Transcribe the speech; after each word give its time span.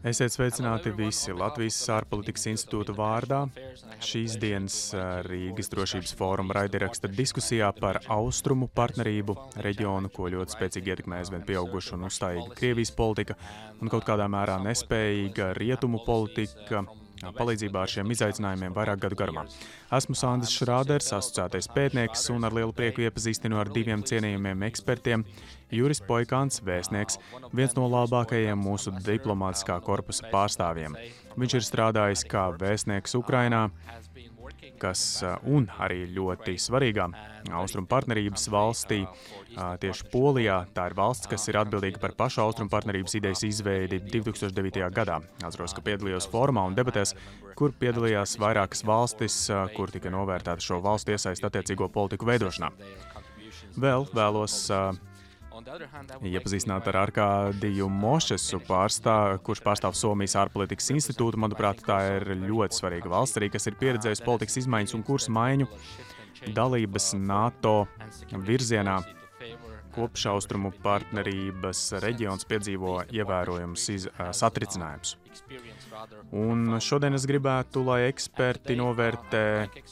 Esiet 0.00 0.32
sveicināti 0.32 0.94
visi 0.96 1.34
Latvijas 1.36 1.76
ārpolitikas 1.92 2.46
institūta 2.48 2.94
vārdā. 2.96 3.40
Šīs 4.00 4.38
dienas 4.40 4.76
Rīgas 5.26 5.68
drošības 5.74 6.14
fóruma 6.16 6.56
raidieraksta 6.56 7.10
diskusijā 7.12 7.68
par 7.76 7.98
austrumu 8.08 8.70
partnerību 8.72 9.36
reģionu, 9.66 10.08
ko 10.14 10.30
ļoti 10.32 10.56
spēcīgi 10.56 10.94
ietekmē 10.94 11.20
aizvien 11.20 11.44
pieauguša 11.44 11.98
un 11.98 12.08
uzstājīga 12.08 12.56
Krievijas 12.56 12.94
politika. 12.96 13.36
un 13.80 13.92
kaut 13.92 14.08
kādā 14.08 14.24
mērā 14.28 14.56
nespējīga 14.64 15.52
rietumu 15.60 16.00
politika 16.06 16.86
palīdzībā 17.36 17.84
ar 17.84 17.92
šiem 17.92 18.10
izaicinājumiem 18.14 18.74
vairāk 18.76 19.02
gadu 19.04 19.18
garumā. 19.18 19.44
Esmu 19.96 20.16
Sandrs 20.18 20.52
Šrāders, 20.56 21.12
asociētais 21.16 21.70
pētnieks, 21.74 22.26
un 22.34 22.46
ar 22.48 22.56
lielu 22.56 22.74
prieku 22.76 23.04
iepazīstinu 23.04 23.60
ar 23.60 23.70
diviem 23.74 24.04
cienījumiem 24.06 24.66
ekspertiem. 24.70 25.24
Juris 25.70 26.00
Poikāns, 26.02 26.58
vēstnieks, 26.66 27.20
viens 27.54 27.76
no 27.76 27.86
labākajiem 27.90 28.58
mūsu 28.58 28.94
diplomātiskā 29.06 29.78
korpusa 29.86 30.26
pārstāvjiem. 30.32 30.96
Viņš 31.38 31.56
ir 31.56 31.66
strādājis 31.66 32.24
kā 32.30 32.48
vēstnieks 32.58 33.14
Ukrainā, 33.20 33.68
kas 34.80 35.02
un 35.48 35.68
arī 35.80 36.04
ļoti 36.14 36.56
svarīgā 36.60 37.06
austrumu 37.56 37.88
partnerības 37.90 38.46
valstī, 38.52 39.02
tieši 39.82 40.08
Polijā. 40.12 40.62
Tā 40.74 40.86
ir 40.90 40.96
valsts, 40.98 41.28
kas 41.30 41.46
ir 41.50 41.58
atbildīga 41.60 42.00
par 42.02 42.14
pašu 42.18 42.44
austrumu 42.44 42.72
partnerības 42.72 43.16
idejas 43.20 43.44
izveidi 43.46 44.00
2009. 44.06 44.88
gadā. 44.96 45.20
Atceros, 45.44 45.74
ka 45.76 45.84
piedalījos 45.84 46.28
formā 46.30 46.64
un 46.68 46.78
debatēs, 46.78 47.14
kur 47.58 47.74
piedalījās 47.76 48.38
vairākas 48.40 48.84
valstis, 48.86 49.42
kur 49.76 49.92
tika 49.92 50.12
novērtēta 50.12 50.64
šo 50.64 50.80
valstu 50.84 51.16
iesaist 51.16 51.44
attiecīgo 51.46 51.90
politiku 51.92 52.28
veidošanā. 52.30 52.72
Vēl 53.80 54.08
vēlos 54.16 54.64
uh, 54.74 54.96
Iepazīstināt 55.50 56.86
ar 56.92 56.98
Arkādiju 57.02 57.88
Mošesu, 57.90 58.60
pārstā, 58.68 59.16
kurš 59.44 59.62
pārstāv 59.64 59.96
Somijas 59.98 60.36
ārpolitikas 60.38 60.92
institūtu. 60.94 61.40
Manuprāt, 61.42 61.82
tā 61.86 61.98
ir 62.16 62.28
ļoti 62.38 62.78
svarīga 62.78 63.10
valsts, 63.10 63.40
arī 63.40 63.50
kas 63.52 63.66
ir 63.66 63.78
pieredzējusi 63.80 64.26
politikas 64.26 64.60
izmaiņas 64.62 64.96
un 64.98 65.04
kursu 65.06 65.34
maiņu 65.34 65.68
dalības 66.56 67.12
NATO 67.18 67.74
virzienā. 68.46 69.00
Kopš 69.90 70.28
austrumu 70.30 70.70
partnerības 70.84 71.80
reģions 72.04 72.46
piedzīvo 72.46 73.00
ievērojumus 73.10 73.88
satricinājumus. 74.38 75.16
Un 76.30 76.78
šodien 76.78 77.18
es 77.18 77.26
gribētu, 77.26 77.82
lai 77.88 78.04
eksperti 78.06 78.78
novērtē 78.78 79.42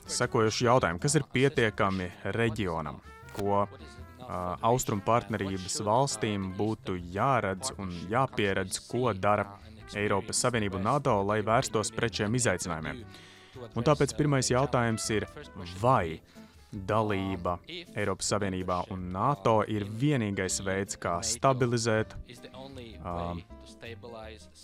sekojušu 0.06 0.68
jautājumu, 0.68 1.02
kas 1.02 1.18
ir 1.18 1.26
pietiekami 1.34 2.12
reģionam, 2.38 3.02
ko 3.34 3.64
austrumu 4.28 5.02
partnerības 5.06 5.80
valstīm 5.86 6.52
būtu 6.58 6.98
jāredz 7.14 7.72
un 7.80 7.92
jāpieredz, 8.10 8.82
ko 8.88 9.12
dara 9.16 9.46
Eiropas 9.96 10.42
Savienība 10.44 10.76
un 10.76 10.84
NATO, 10.84 11.14
lai 11.24 11.40
vērstos 11.44 11.92
pret 11.96 12.20
šiem 12.20 12.36
izaicinājumiem. 12.36 13.04
Un 13.74 13.86
tāpēc 13.86 14.12
pirmais 14.18 14.50
jautājums 14.52 15.08
ir, 15.14 15.26
vai 15.80 16.20
dalība 16.72 17.56
Eiropas 17.96 18.28
Savienībā 18.34 18.82
un 18.92 19.08
NATO 19.14 19.62
ir 19.64 19.86
vienīgais 19.88 20.60
veids, 20.66 20.98
kā 21.00 21.16
stabilizēt 21.24 22.12
uh, 22.12 23.38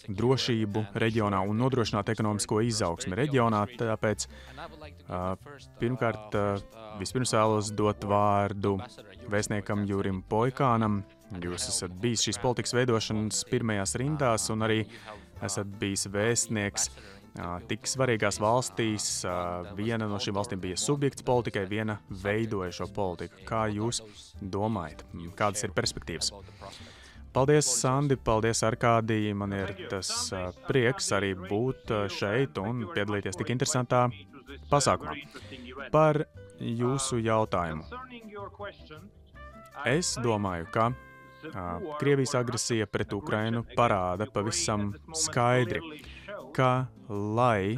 drošību 0.08 0.84
reģionā 1.04 1.40
un 1.48 1.60
nodrošināt 1.62 2.12
ekonomisko 2.14 2.60
izaugsmi 2.68 3.18
reģionā. 3.18 3.64
Tāpēc 3.80 4.26
uh, 4.28 5.34
pirmkārt, 5.80 6.38
uh, 6.38 6.62
vispirms 7.00 7.34
vēlos 7.36 7.72
dot 7.76 8.06
vārdu 8.08 8.76
vēstniekam 9.32 9.86
Jurim 9.88 10.22
Poikānam. 10.28 11.02
Jūs 11.42 11.68
esat 11.72 11.94
bijis 12.02 12.28
šīs 12.28 12.38
politikas 12.42 12.76
veidošanas 12.76 13.42
pirmajās 13.50 13.96
rindās 13.98 14.50
un 14.54 14.66
arī 14.66 14.84
esat 15.44 15.70
bijis 15.80 16.06
vēstnieks 16.12 16.90
tik 17.68 17.88
svarīgās 17.90 18.38
valstīs. 18.42 19.08
Viena 19.78 20.06
no 20.10 20.20
šīm 20.22 20.36
valstīm 20.38 20.62
bija 20.62 20.78
subjekts 20.78 21.26
politikai, 21.26 21.66
viena 21.70 21.98
veidoja 22.22 22.70
šo 22.78 22.88
politiku. 22.94 23.42
Kā 23.48 23.66
jūs 23.74 24.02
domājat, 24.40 25.02
kādas 25.38 25.66
ir 25.66 25.74
perspektīvas? 25.74 26.30
Paldies, 27.34 27.66
Sandi, 27.66 28.14
paldies, 28.16 28.62
Arkādī. 28.62 29.18
Man 29.34 29.52
ir 29.56 29.72
tas 29.90 30.10
prieks 30.68 31.10
arī 31.16 31.32
būt 31.34 31.90
šeit 32.14 32.60
un 32.62 32.84
piedalīties 32.94 33.38
tik 33.40 33.50
interesantā 33.54 34.06
pasākumā. 34.70 35.16
Par 35.90 36.22
jūsu 36.60 37.18
jautājumu. 37.24 37.82
Es 39.90 40.14
domāju, 40.22 40.70
ka 40.70 40.92
Krievijas 41.98 42.34
agresija 42.38 42.86
pret 42.86 43.12
Ukrainu 43.12 43.64
parāda 43.76 44.30
pavisam 44.32 44.92
skaidri, 45.12 45.82
ka, 46.56 46.86
lai 47.10 47.76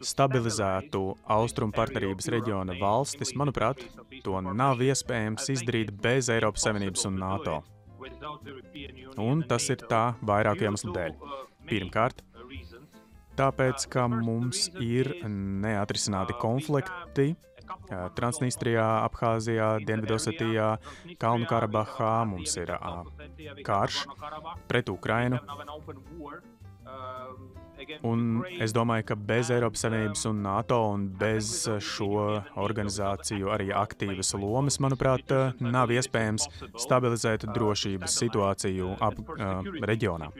stabilizētu 0.00 1.02
austrumu 1.36 1.74
partnerības 1.76 2.30
reģiona 2.32 2.76
valstis, 2.80 3.34
manuprāt, 3.36 3.82
to 4.24 4.40
nav 4.46 4.80
iespējams 4.84 5.50
izdarīt 5.58 5.92
bez 6.02 6.30
Eiropas 6.32 6.68
Savienības 6.68 7.08
un 7.10 7.18
NATO. 7.20 7.62
Un 9.22 9.42
tas 9.48 9.66
ir 9.72 9.82
tā 9.90 10.04
vairāku 10.26 10.66
iemeslu 10.66 10.94
dēļ. 10.96 11.16
Pirmkārt, 11.66 12.22
tāpēc, 13.38 13.88
ka 13.92 14.06
mums 14.12 14.68
ir 14.82 15.12
neatrisināti 15.26 16.36
konflikti 16.40 17.34
Transnistrijā, 18.16 18.86
Abhāzijā, 19.06 19.68
Dienvidosetijā, 19.86 20.70
Kalnu 21.22 21.46
Karabahā. 21.50 22.14
Mums 22.30 22.56
ir 22.62 22.72
karš 23.66 24.04
pret 24.70 24.90
Ukrainu. 24.90 25.42
Un 28.06 28.42
es 28.62 28.72
domāju, 28.76 29.04
ka 29.10 29.16
bez 29.28 29.50
Eiropas 29.52 29.84
Savienības 29.84 30.24
un 30.30 30.42
NATO 30.44 30.78
un 30.94 31.06
bez 31.20 31.50
šo 31.84 32.10
organizāciju 32.62 33.52
arī 33.52 33.68
aktīvas 33.76 34.32
lomas, 34.40 34.80
manuprāt, 34.82 35.34
nav 35.60 35.92
iespējams 35.92 36.48
stabilizēt 36.80 37.48
drošības 37.52 38.16
situāciju 38.22 38.94
ap 39.04 39.20
uh, 39.20 39.60
reģionā. 39.92 40.30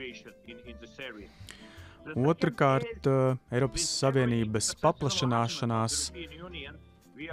Otrakārt, 2.15 3.07
Eiropas 3.51 3.85
Savienības 3.99 4.73
paplašanāšanās 4.81 6.01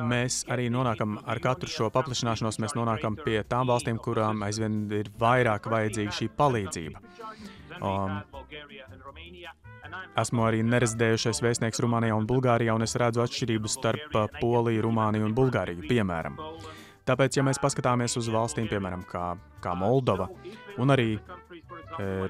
mēs 0.09 0.41
arī 0.50 0.66
nonākam 0.72 1.19
ar 1.28 1.41
katru 1.44 1.70
šo 1.70 1.91
paplašināšanos, 1.94 2.59
mēs 2.62 2.75
nonākam 2.76 3.16
pie 3.20 3.38
tām 3.48 3.69
valstīm, 3.70 4.00
kurām 4.03 4.43
aizvien 4.47 4.84
ir 4.93 5.10
vairāk 5.20 5.69
vajadzīga 5.70 6.16
šī 6.19 6.31
palīdzība. 6.38 7.03
Um, 7.84 8.20
esmu 10.20 10.46
arī 10.46 10.62
nerezidējušais 10.64 11.42
vēstnieks 11.44 11.82
Rumānijā 11.84 12.16
un 12.16 12.28
Bulgārijā, 12.28 12.74
un 12.76 12.86
es 12.86 12.96
redzu 13.00 13.24
atšķirību 13.24 13.70
starp 13.70 14.16
uh, 14.16 14.26
Poliju, 14.40 14.86
Rumāniju 14.86 15.28
un 15.28 15.36
Bulgāriju, 15.36 15.84
piemēram. 15.90 16.38
Tāpēc, 17.04 17.36
ja 17.36 17.44
mēs 17.44 17.60
paskatāmies 17.60 18.16
uz 18.16 18.30
valstīm, 18.32 18.68
piemēram, 18.70 19.04
kā, 19.04 19.34
kā 19.60 19.74
Moldova 19.76 20.30
un 20.80 20.88
arī 20.94 21.18
e, 21.18 21.20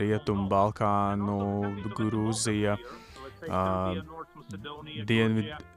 Rietumu, 0.00 0.48
Balkānu, 0.50 1.37
Grūzija, 1.94 2.75
uh, 3.47 4.25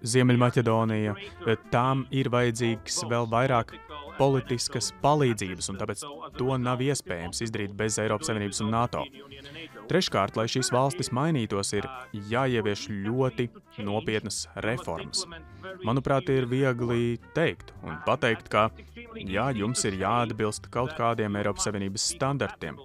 Ziemeļmaķedonija, 0.01 1.13
tām 1.71 2.07
ir 2.09 2.31
vajadzīgs 2.33 3.03
vēl 3.09 3.29
vairāk 3.31 3.75
politiskas 4.17 4.89
palīdzības, 5.03 5.69
un 5.71 5.79
tāpēc 5.79 6.03
to 6.37 6.57
nav 6.61 6.81
iespējams 6.83 7.43
izdarīt 7.45 7.75
bez 7.77 7.99
Eiropas 8.01 8.31
Savienības 8.31 8.63
un 8.65 8.73
NATO. 8.73 9.05
Treškārt, 9.87 10.35
lai 10.39 10.47
šīs 10.51 10.71
valstis 10.73 11.11
mainītos, 11.15 11.71
ir 11.77 11.87
jāievieš 12.31 12.87
ļoti 13.05 13.47
nopietnas 13.87 14.45
reformas. 14.65 15.23
Manuprāt, 15.87 16.29
ir 16.33 16.47
viegli 16.49 17.17
teikt 17.35 17.73
un 17.85 17.99
pateikt, 18.05 18.49
ka 18.51 18.67
jā, 19.15 19.47
jums 19.55 19.83
ir 19.87 19.99
jāatbilst 20.01 20.69
kaut 20.73 20.95
kādiem 20.99 21.39
Eiropas 21.39 21.67
Savienības 21.67 22.09
standartiem, 22.15 22.79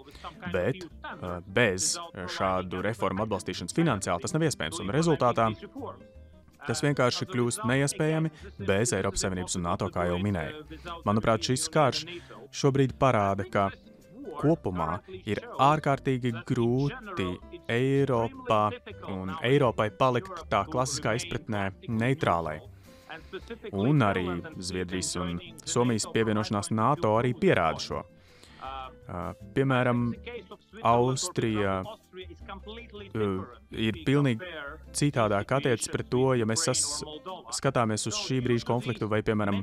bet 0.55 0.87
bez 1.47 1.95
šādu 2.39 2.83
reformu 2.87 3.27
atbalstīšanas 3.27 3.77
finansiāli 3.77 4.27
tas 4.27 4.37
nav 4.37 4.47
iespējams. 4.49 4.83
Un 4.83 4.95
rezultātā 4.95 5.51
Tas 6.63 6.79
vienkārši 6.85 7.27
kļūst 7.27 7.65
neiespējami 7.67 8.31
bez 8.63 8.93
Eiropas 8.95 9.25
Savienības 9.25 9.57
un 9.59 9.65
NATO, 9.67 9.89
kā 9.91 10.07
jau 10.07 10.19
minēju. 10.23 10.79
Manuprāt, 11.07 11.43
šis 11.49 11.67
karš 11.73 12.05
šobrīd 12.55 12.95
parāda, 13.01 13.47
ka 13.51 13.65
kopumā 14.39 15.01
ir 15.25 15.43
ārkārtīgi 15.63 16.35
grūti 16.49 17.29
Eiropā 17.73 18.63
un 19.13 19.35
Eiropai 19.43 19.91
palikt 19.99 20.45
tā 20.53 20.65
klasiskā 20.71 21.17
izpratnē 21.19 21.71
neitrālai. 21.89 22.61
Un 23.73 24.03
arī 24.05 24.27
Zviedrijas 24.57 25.15
un 25.21 25.39
Somijas 25.65 26.09
pievienošanās 26.15 26.73
NATO 26.73 27.17
arī 27.19 27.35
pierāda 27.37 27.83
šo. 27.83 28.03
Piemēram, 29.53 30.13
Austrija 30.89 31.83
ir 33.73 33.99
pilnīgi 34.07 34.53
citādāk 34.97 35.57
attiecas 35.59 35.91
pret 35.93 36.09
to, 36.13 36.29
ja 36.39 36.47
mēs 36.49 36.65
skatāmies 37.59 38.07
uz 38.09 38.21
šī 38.23 38.41
brīža 38.47 38.69
konfliktu 38.69 39.09
vai, 39.11 39.21
piemēram, 39.27 39.61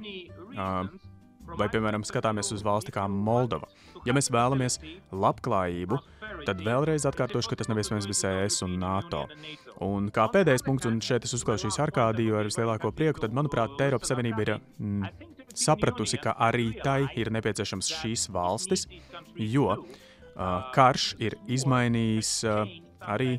vai, 1.55 1.69
piemēram, 1.71 2.05
skatāmies 2.05 2.51
uz 2.53 2.65
valsti 2.65 2.93
kā 2.93 3.07
Moldova. 3.09 3.71
Ja 4.07 4.15
mēs 4.15 4.31
vēlamies 4.33 4.79
labklājību 5.11 5.99
tad 6.47 6.61
vēlreiz 6.63 7.05
atkārtošu, 7.09 7.51
ka 7.51 7.59
tas 7.59 7.69
nav 7.69 7.79
iespējams 7.81 8.07
bez 8.09 8.21
ES 8.27 8.61
un 8.65 8.75
NATO. 8.81 9.25
Un 9.85 10.09
kā 10.13 10.27
pēdējais 10.33 10.65
punkts, 10.65 10.87
un 10.89 10.99
šeit 11.03 11.25
es 11.27 11.35
uzklausīšu 11.37 11.83
Arkādiju 11.85 12.37
ar 12.39 12.49
vislielāko 12.49 12.91
prieku, 12.95 13.23
tad, 13.23 13.35
manuprāt, 13.35 13.79
Eiropas 13.83 14.11
Savienība 14.11 14.45
ir 14.45 14.53
mm, 14.57 15.09
sapratusi, 15.55 16.19
ka 16.21 16.35
arī 16.49 16.71
tai 16.83 17.01
ir 17.19 17.31
nepieciešams 17.35 17.91
šīs 18.01 18.27
valstis, 18.35 18.85
jo 19.39 19.71
uh, 19.73 19.83
karš 20.75 21.13
ir 21.23 21.37
izmainījis 21.49 22.33
uh, 22.47 22.63
arī 23.09 23.37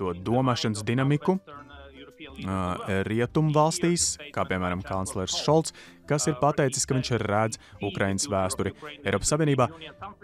to 0.00 0.14
domāšanas 0.26 0.84
dinamiku 0.86 1.38
rietumu 3.08 3.52
valstīs, 3.54 4.14
kā 4.34 4.44
piemēram 4.48 4.84
kanclers 4.86 5.36
Šolts, 5.44 5.74
kas 6.10 6.26
ir 6.30 6.38
pateicis, 6.40 6.86
ka 6.86 6.96
viņš 6.96 7.10
redz 7.22 7.60
Ukraiņas 7.86 8.28
vēsturi 8.32 8.72
Eiropas 9.04 9.30
Savienībā. 9.34 9.68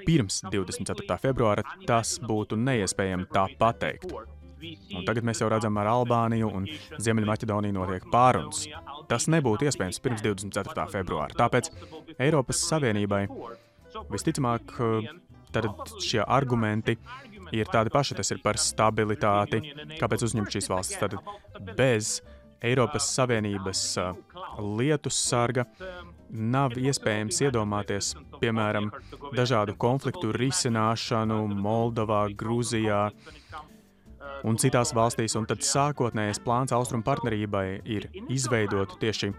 Pirms 0.07 0.41
24. 0.51 1.19
februāra 1.23 1.67
tas 1.87 2.17
būtu 2.23 2.59
neiespējami 2.59 3.29
tā 3.33 3.47
pateikt. 3.59 4.11
Un 4.97 5.05
tagad 5.07 5.27
mēs 5.29 5.43
jau 5.43 5.51
redzam, 5.53 5.77
ar 5.79 5.91
Albāniju 5.93 6.49
un 6.49 6.65
Ziemeļmaķedoniju 6.99 7.77
notiek 7.77 8.07
pārunas. 8.11 8.65
Tas 9.07 9.29
nebūtu 9.31 9.69
iespējams 9.69 10.01
pirms 10.03 10.25
24. 10.25 10.89
februāra. 10.95 11.37
Tāpēc 11.37 11.71
Eiropas 12.17 12.65
Savienībai 12.71 13.27
visticamāk 14.11 14.75
tad 15.55 15.69
šie 16.03 16.25
argumenti 16.25 16.97
ir 17.55 17.71
tādi 17.73 17.93
paši. 17.95 18.17
Tas 18.19 18.33
ir 18.35 18.41
par 18.45 18.59
stabilitāti, 18.61 19.63
kāpēc 20.01 20.27
uzņemt 20.29 20.57
šīs 20.57 20.71
valstis. 20.73 21.01
Tad 21.03 21.17
bez 21.79 22.21
Eiropas 22.65 23.09
Savienības 23.15 23.83
lietu 24.79 25.13
sarga 25.13 25.67
nav 26.31 26.75
iespējams 26.81 27.39
iedomāties, 27.47 28.15
piemēram, 28.41 28.91
dažādu 29.37 29.77
konfliktu 29.79 30.33
risināšanu 30.35 31.45
Moldovā, 31.55 32.25
Grūzijā, 32.35 33.11
un 34.47 34.59
citās 34.61 34.93
valstīs. 34.97 35.35
Un 35.39 35.47
tad 35.49 35.65
sākotnējais 35.67 36.41
plāns 36.45 36.75
austrumu 36.77 37.05
partnerībai 37.07 37.67
ir 37.97 38.09
izveidot 38.33 38.97
tieši 39.03 39.33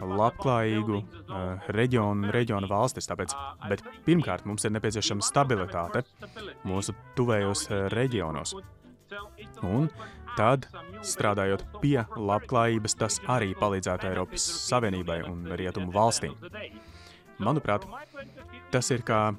labklājīgu 0.00 1.00
uh, 1.00 1.70
reģionu, 1.76 2.30
reģionu 2.34 2.70
valstis. 2.70 3.08
Tāpēc, 3.10 3.34
bet 3.72 3.84
pirmkārt 4.06 4.46
mums 4.48 4.66
ir 4.66 4.74
nepieciešama 4.76 5.24
stabilitāte 5.24 6.04
mūsu 6.68 6.94
tuvējos 7.18 7.66
uh, 7.70 7.84
reģionos. 7.94 8.54
Un 9.66 9.88
tad, 10.36 10.68
strādājot 11.04 11.64
pie 11.82 11.98
labklājības, 12.14 12.96
tas 13.00 13.18
arī 13.32 13.52
palīdzētu 13.58 14.10
Eiropas 14.12 14.46
Savienībai 14.68 15.22
un 15.28 15.48
Rietumu 15.58 15.92
valstīm. 15.94 16.36
Manuprāt, 17.40 17.86
tas 18.70 18.90
ir 18.94 19.02
kā, 19.06 19.30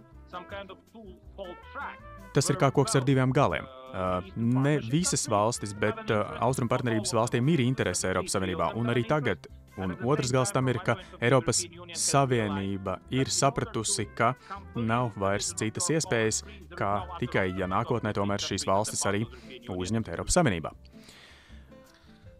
tas 2.35 2.49
ir 2.49 2.59
kā 2.59 2.71
koks 2.73 2.97
ar 2.97 3.07
diviem 3.07 3.33
galiem. 3.35 3.69
Uh, 3.91 4.23
ne 4.35 4.77
visas 4.79 5.25
valstis, 5.27 5.73
bet 5.75 6.11
uh, 6.13 6.37
austrumu 6.45 6.71
partnerības 6.71 7.11
valstīm 7.17 7.49
ir 7.51 7.63
interese 7.65 8.07
Eiropas 8.07 8.37
Savienībā. 8.37 8.71
Un 8.79 8.91
arī 8.93 9.03
tagad. 9.07 9.49
Un 9.79 9.93
otrs 10.03 10.33
gals 10.35 10.51
tam 10.51 10.67
ir, 10.67 10.81
ka 10.83 10.97
Eiropas 11.23 11.61
Savienība 11.95 12.97
ir 13.11 13.31
sapratusi, 13.31 14.05
ka 14.15 14.33
nav 14.75 15.15
vairs 15.19 15.53
citas 15.59 15.87
iespējas, 15.91 16.41
kā 16.75 16.91
tikai, 17.21 17.49
ja 17.59 17.69
nākotnē 17.71 18.11
tomēr 18.15 18.43
šīs 18.43 18.67
valstis 18.67 19.03
arī 19.07 19.23
uzņemt 19.71 20.11
Eiropas 20.11 20.39
Savienībā. 20.39 20.75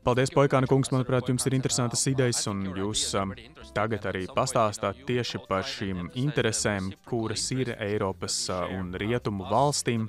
Paldies, 0.02 0.32
Poikāna 0.34 0.66
kungs. 0.66 0.90
Manuprāt, 0.90 1.28
jums 1.30 1.44
ir 1.46 1.54
interesantas 1.54 2.02
idejas, 2.10 2.40
un 2.50 2.64
jūs 2.74 3.04
um, 3.20 3.36
tagad 3.76 4.08
arī 4.10 4.24
pastāstāt 4.34 5.04
tieši 5.06 5.44
par 5.46 5.68
šīm 5.68 6.08
interesēm, 6.18 6.88
kuras 7.06 7.44
ir 7.54 7.76
Eiropas 7.78 8.40
uh, 8.50 8.64
un 8.80 8.96
Rietumu 8.98 9.46
valstīm. 9.52 10.08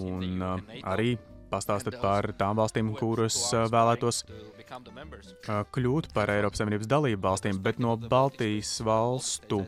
Un 0.00 0.42
uh, 0.42 0.58
arī 0.90 1.14
pastāstiet 1.50 1.96
par 2.02 2.30
tām 2.38 2.58
valstīm, 2.60 2.92
kuras 2.98 3.38
uh, 3.54 3.66
vēlētos 3.72 4.22
uh, 4.28 5.62
kļūt 5.74 6.10
par 6.14 6.32
Eiropas 6.34 6.62
Savienības 6.62 6.90
dalību 6.90 7.22
valstīm, 7.26 7.60
bet 7.62 7.80
no 7.82 7.96
Baltijas 8.00 8.76
valstu 8.86 9.64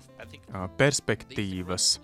perspektīvas. 0.78 1.96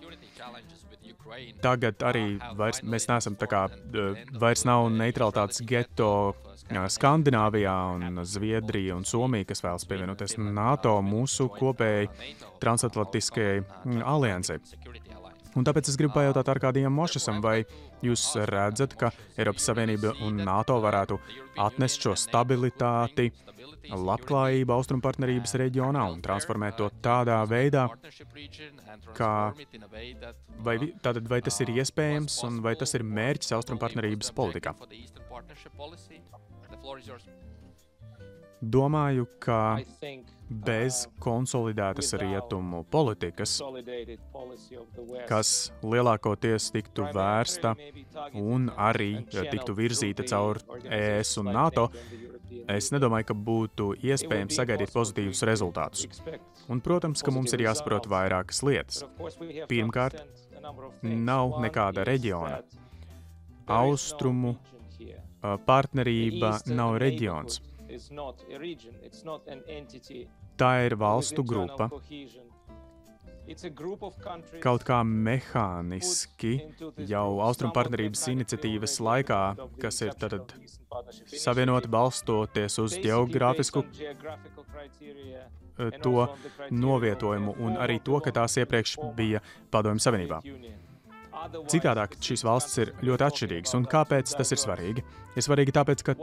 Tagad 1.63 2.03
arī 2.03 2.23
vairs, 2.57 2.81
mēs 2.83 3.05
neesam 3.09 3.35
tā 3.39 3.47
kā, 3.49 3.65
vairs 4.41 4.65
nav 4.67 4.87
neutralitātes 4.91 5.61
geto 5.67 6.09
Skandināvijā 6.69 7.73
un 7.95 8.21
Zviedrija 8.29 8.93
un 8.97 9.05
Somija, 9.07 9.47
kas 9.49 9.63
vēlas 9.65 9.87
pievienoties 9.89 10.35
NATO 10.37 10.99
mūsu 11.01 11.47
kopējai 11.55 12.09
transatlantiskajai 12.61 13.63
mm, 13.63 14.03
aliansei. 14.05 14.59
Un 15.57 15.65
tāpēc 15.65 15.89
es 15.89 15.97
gribu 15.97 16.13
pajautāt 16.13 16.49
Arkādijam 16.51 16.93
Mošasam, 16.93 17.39
vai 17.41 17.63
jūs 18.05 18.25
redzat, 18.51 18.93
ka 18.99 19.09
Eiropas 19.37 19.65
Savienība 19.69 20.13
un 20.25 20.37
NATO 20.45 20.77
varētu 20.83 21.17
atnest 21.59 22.05
šo 22.05 22.13
stabilitāti, 22.19 23.31
labklājību 23.89 24.75
austrumu 24.75 25.01
partnerības 25.01 25.55
reģionā 25.61 26.03
un 26.13 26.21
transformēt 26.21 26.77
to 26.77 26.89
tādā 27.03 27.39
veidā, 27.49 27.87
kā 29.17 29.33
vai, 30.67 30.77
tātad, 31.01 31.25
vai 31.31 31.41
tas 31.45 31.59
ir 31.65 31.73
iespējams 31.79 32.37
un 32.47 32.61
vai 32.65 32.75
tas 32.79 32.93
ir 32.93 33.05
mērķis 33.07 33.55
austrumu 33.57 33.81
partnerības 33.81 34.33
politikā. 34.37 34.75
Domāju, 38.59 39.25
ka 39.39 39.79
bez 40.49 41.05
konsolidētas 41.21 42.11
rietumu 42.19 42.81
politikas, 42.91 43.59
kas 45.29 45.51
lielākoties 45.85 46.71
tiktu 46.73 47.05
vērsta 47.13 47.75
un 48.33 48.67
arī 48.75 49.23
tiktu 49.31 49.75
virzīta 49.77 50.25
caur 50.27 50.59
ES 50.83 51.35
un 51.39 51.51
NATO, 51.53 51.87
es 52.67 52.89
nedomāju, 52.91 53.29
ka 53.29 53.37
būtu 53.51 53.91
iespējams 54.09 54.59
sagaidīt 54.59 54.91
pozitīvus 54.95 55.45
rezultātus. 55.47 56.21
Un, 56.67 56.81
protams, 56.81 57.23
ka 57.23 57.31
mums 57.31 57.53
ir 57.55 57.63
jāsaprot 57.67 58.09
vairākas 58.09 58.63
lietas. 58.65 59.05
Pirmkārt, 59.69 60.19
nav 61.03 61.59
nekāda 61.63 62.03
reģiona. 62.09 62.59
Austrumu 63.69 64.57
partnerība 65.65 66.57
nav 66.73 66.97
reģions. 66.99 67.61
Tā 70.59 70.71
ir 70.85 70.95
valstu 70.99 71.43
grupa. 71.43 71.89
Kaut 74.61 74.83
kā 74.85 74.99
mehāniski 75.07 76.51
jau 77.09 77.39
Austrum 77.41 77.71
partnerības 77.73 78.27
iniciatīvas 78.33 78.99
laikā, 79.01 79.39
kas 79.81 80.01
ir 80.05 80.13
tad 80.21 80.53
savienoti 81.33 81.89
balstoties 81.89 82.77
uz 82.83 82.97
geogrāfisku 83.01 83.81
eh, 83.89 84.13
to 86.03 86.27
novietojumu 86.69 87.57
un 87.65 87.81
arī 87.81 87.97
to, 88.05 88.21
ka 88.21 88.35
tās 88.37 88.59
iepriekš 88.61 88.99
bija 89.17 89.41
Padomju 89.73 90.05
Savienībā. 90.05 90.43
Citādāk 91.69 92.15
šīs 92.23 92.43
valstis 92.45 92.83
ir 92.83 92.93
ļoti 93.05 93.25
atšķirīgas. 93.29 93.75
Un 93.79 93.87
kāpēc 93.89 94.35
tas 94.37 94.53
ir 94.53 94.61
svarīgi? 94.61 95.05
Ir 95.37 95.45
svarīgi 95.45 95.75
tāpēc, 95.75 96.05
ka 96.05 96.15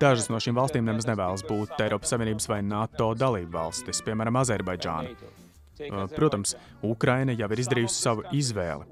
dažas 0.00 0.30
no 0.32 0.40
šīm 0.42 0.58
valstīm 0.58 0.86
nemaz 0.86 1.08
nevēlas 1.10 1.46
būt 1.48 1.78
Eiropas 1.84 2.14
Savienības 2.14 2.50
vai 2.50 2.60
NATO 2.66 3.12
dalību 3.18 3.54
valstis, 3.54 4.02
piemēram, 4.06 4.42
Azerbaidžāna. 4.42 5.42
Uh, 5.74 6.06
protams, 6.06 6.52
Ukraina 6.86 7.34
jau 7.34 7.48
ir 7.50 7.60
izdarījusi 7.64 7.96
savu 7.98 8.22
izvēli, 8.30 8.84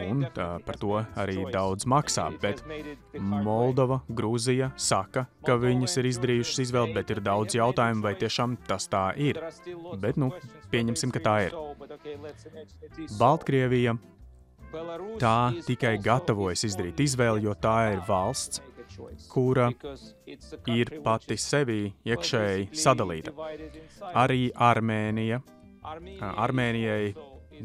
un 0.00 0.22
tā, 0.32 0.46
uh, 0.56 0.62
par 0.64 0.78
to 0.80 0.94
arī 1.20 1.42
daudz 1.52 1.84
maksā. 1.84 2.30
Bet 2.40 2.62
Moldova, 3.20 3.98
Grūzija 4.08 4.70
saka, 4.80 5.26
ka 5.44 5.58
viņas 5.60 5.98
ir 6.00 6.08
izdarījušas 6.14 6.62
izvēli, 6.64 6.96
bet 6.96 7.12
ir 7.12 7.20
daudz 7.26 7.58
jautājumu, 7.58 8.06
vai 8.06 8.14
tiešām 8.16 8.56
tas 8.70 8.88
tā 8.88 9.10
ir. 9.20 9.42
Bet, 10.00 10.16
nu, 10.16 10.30
pieņemsim, 10.72 11.12
ka 11.12 11.20
tā 11.26 11.36
ir. 11.50 11.58
Baltkrievija 13.20 13.98
Tā 15.20 15.36
tikai 15.66 15.96
gatavojas 16.02 16.64
izdarīt 16.68 17.00
izvēli, 17.02 17.46
jo 17.48 17.54
tā 17.58 17.76
ir 17.94 18.02
valsts, 18.06 18.62
kura 19.30 19.70
ir 20.70 20.92
pati 21.04 21.38
sevi 21.40 21.80
iekšēji 22.06 22.70
sadalīta. 22.84 23.34
Arī 24.14 24.50
Armēnija. 24.54 25.40
Armēnijai 26.20 27.14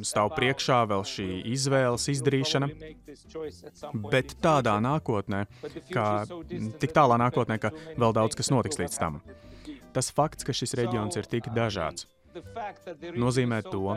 stāv 0.03 0.33
priekšā 0.35 0.81
vēl 0.89 1.05
šī 1.07 1.27
izvēles 1.53 2.07
izdarīšana, 2.15 2.69
bet 4.11 4.35
tādā 4.43 4.75
nākotnē, 4.83 5.45
kā 5.91 6.07
tik 6.81 6.95
tālā 6.95 7.19
nākotnē, 7.21 7.59
ka 7.61 7.71
vēl 7.95 8.15
daudz 8.15 8.39
kas 8.39 8.51
notiks 8.51 8.79
līdz 8.81 8.99
tam. 8.99 9.21
Tas 9.95 10.11
fakts, 10.11 10.43
ka 10.47 10.55
šis 10.55 10.75
reģions 10.79 11.15
ir 11.19 11.29
tik 11.31 11.47
dažāds, 11.55 12.09
nozīmē 13.15 13.61
to, 13.67 13.95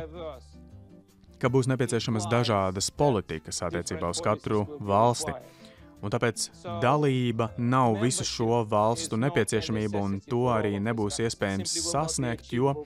ka 1.41 1.51
būs 1.53 1.69
nepieciešamas 1.71 2.29
dažādas 2.31 2.91
politikas 2.91 3.63
attiecībā 3.67 4.11
uz 4.15 4.23
katru 4.25 4.65
valsti. 4.81 5.35
Un 5.99 6.13
tāpēc 6.15 6.45
dalība 6.83 7.49
nav 7.59 7.97
visu 7.99 8.23
šo 8.27 8.61
valstu 8.71 9.19
nepieciešamība, 9.19 9.99
un 9.99 10.21
to 10.23 10.45
arī 10.53 10.77
nebūs 10.79 11.19
iespējams 11.25 11.75
sasniegt, 11.89 12.53
jo, 12.55 12.85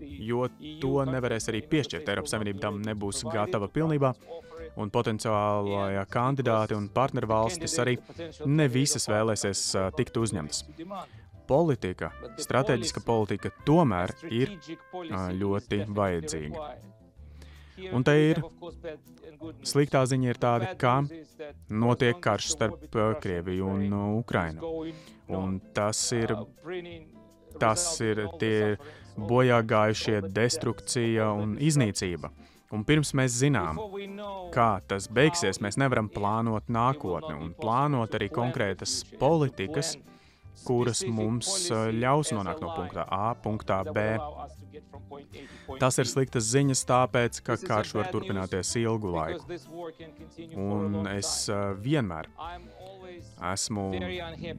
jo 0.00 0.48
to 0.82 1.06
nevarēs 1.08 1.48
arī 1.48 1.62
piešķirt. 1.70 2.10
Eiropas 2.12 2.36
Savienība 2.36 2.66
tam 2.66 2.82
nebūs 2.84 3.24
gatava 3.32 3.70
pilnībā, 3.72 4.12
un 4.76 4.92
potenciālajā 4.92 6.04
kandidāti 6.12 6.76
un 6.76 6.90
partnervalstis 6.92 7.78
arī 7.80 7.96
ne 8.44 8.68
visas 8.68 9.08
vēlēsies 9.08 9.64
tikt 9.96 10.20
uzņemtas. 10.20 10.66
Politika, 11.50 12.12
strateģiska 12.38 13.00
politika 13.02 13.50
tomēr 13.66 14.12
ir 14.28 14.52
ļoti 15.40 15.86
vajadzīga. 15.88 16.70
Un 17.92 18.04
te 18.06 18.14
ir 18.30 18.42
sliktā 19.66 20.02
ziņa 20.08 20.32
ir 20.32 20.40
tāda, 20.40 20.72
ka 20.80 21.00
notiek 21.70 22.20
karš 22.22 22.52
starp 22.56 22.98
Krieviju 23.22 23.70
un 23.74 23.94
Ukrainu. 24.18 24.74
Un 25.30 25.60
tas 25.74 26.00
ir, 26.16 26.34
tas 27.62 27.84
ir 28.04 28.26
tie 28.40 28.76
bojā 29.16 29.60
gājušie 29.66 30.20
destrukcija 30.28 31.30
un 31.36 31.56
iznīcība. 31.60 32.32
Un 32.70 32.84
pirms 32.86 33.10
mēs 33.18 33.34
zinām, 33.34 33.80
kā 34.54 34.68
tas 34.86 35.08
beigsies, 35.10 35.58
mēs 35.58 35.78
nevaram 35.80 36.06
plānot 36.12 36.68
nākotni 36.70 37.34
un 37.34 37.50
plānot 37.58 38.14
arī 38.14 38.28
konkrētas 38.30 39.00
politikas, 39.18 39.96
kuras 40.66 41.02
mums 41.08 41.50
ļaus 41.70 42.32
nonākt 42.36 42.64
no 42.64 42.72
punktā 42.76 43.06
A 43.10 43.34
punktā 43.34 43.82
B. 43.88 44.06
Tas 45.80 45.98
ir 46.00 46.08
sliktas 46.10 46.48
ziņas, 46.50 46.82
tāpēc, 46.88 47.40
ka 47.46 47.56
karš 47.60 47.94
var 47.98 48.10
turpināties 48.12 48.72
ilgu 48.80 49.12
laiku. 49.14 49.58
Un 50.60 51.06
es 51.10 51.32
vienmēr 51.82 52.30
esmu 53.50 53.86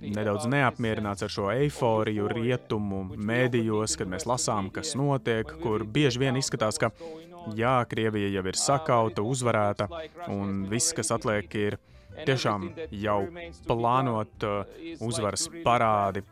nedaudz 0.02 0.48
neapmierināts 0.52 1.26
ar 1.26 1.34
šo 1.34 1.50
eifóriju 1.54 2.30
rietumu 2.32 3.04
mēdījos, 3.16 3.98
kad 4.00 4.12
mēs 4.12 4.28
lasām, 4.30 4.72
kas 4.74 4.96
notiek, 5.00 5.56
kur 5.64 5.86
bieži 5.86 6.24
vien 6.26 6.40
izskatās, 6.40 6.80
ka 6.82 6.92
jā, 7.58 7.78
Krievija 7.90 8.32
jau 8.36 8.44
ir 8.50 8.60
sakauta, 8.60 9.24
uzvarēta, 9.26 9.88
un 10.32 10.66
viss, 10.72 10.94
kas 10.98 11.12
atliek, 11.16 11.56
ir 11.56 11.80
tiešām 12.28 12.70
jau 12.92 13.22
plānot 13.68 14.46
uzvaras 15.00 15.48
parādi 15.66 16.24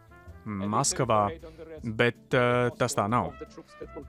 Maskavā, 0.49 1.29
bet 1.83 2.33
uh, 2.33 2.69
tas 2.79 2.95
tā 2.97 3.05
nav. 3.11 3.35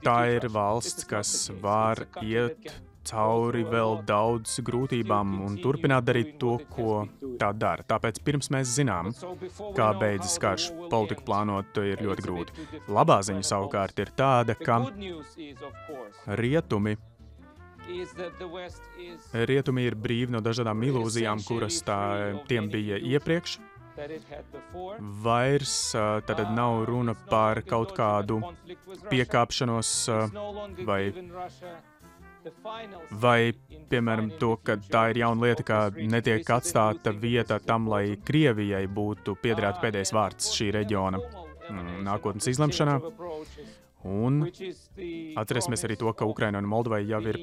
Tā 0.01 0.15
ir 0.37 0.47
valsts, 0.49 1.05
kas 1.05 1.51
var 1.61 2.05
iet 2.23 2.71
cauri 3.07 3.63
vēl 3.67 4.01
daudz 4.07 4.59
grūtībām 4.65 5.37
un 5.45 5.57
turpināt 5.61 6.05
darīt 6.07 6.35
to, 6.41 6.57
ko 6.71 7.05
tā 7.41 7.51
dara. 7.57 7.85
Tāpēc 7.87 8.21
pirms 8.25 8.51
mēs 8.53 8.73
zinām, 8.77 9.11
kā 9.77 9.91
beidzas 9.99 10.37
karš, 10.41 10.69
politiku 10.91 11.25
plānot 11.29 11.81
ir 11.85 12.03
ļoti 12.05 12.27
grūti. 12.27 12.67
Labā 12.91 13.21
ziņa 13.25 13.47
savukārt 13.47 14.03
ir 14.03 14.13
tāda, 14.17 14.57
ka 14.57 14.83
rietumi 16.41 16.97
Rietumi 19.33 19.83
ir 19.89 19.95
brīvi 19.99 20.31
no 20.31 20.39
dažādām 20.45 20.83
ilūzijām, 20.85 21.41
kuras 21.43 21.81
tā, 21.83 21.97
tiem 22.47 22.69
bija 22.71 22.99
iepriekš, 23.01 23.57
Vairs 24.99 25.91
tad 26.25 26.39
nav 26.55 26.85
runa 26.85 27.15
par 27.29 27.61
kaut 27.67 27.91
kādu 27.97 28.39
piekāpšanos 29.11 29.91
vai, 30.87 31.01
vai, 33.21 33.53
piemēram, 33.91 34.31
to, 34.41 34.55
ka 34.65 34.77
tā 34.91 35.07
ir 35.11 35.21
jauna 35.23 35.47
lieta, 35.47 35.65
ka 35.65 35.79
netiek 35.95 36.47
atstāta 36.55 37.13
vieta 37.13 37.59
tam, 37.63 37.89
lai 37.91 38.17
Krievijai 38.25 38.85
būtu 38.87 39.35
piederēta 39.41 39.83
pēdējais 39.83 40.13
vārds 40.15 40.53
šī 40.55 40.71
reģiona 40.79 41.21
mm, 41.21 42.01
nākotnes 42.07 42.49
izlemšanā. 42.53 42.97
Un 44.07 44.41
atcerēsimies 45.37 45.85
arī 45.85 45.99
to, 46.01 46.09
ka 46.17 46.25
Ukraina 46.25 46.57
un 46.61 46.69
Moldova 46.69 46.97
jau 47.03 47.21
ir 47.29 47.37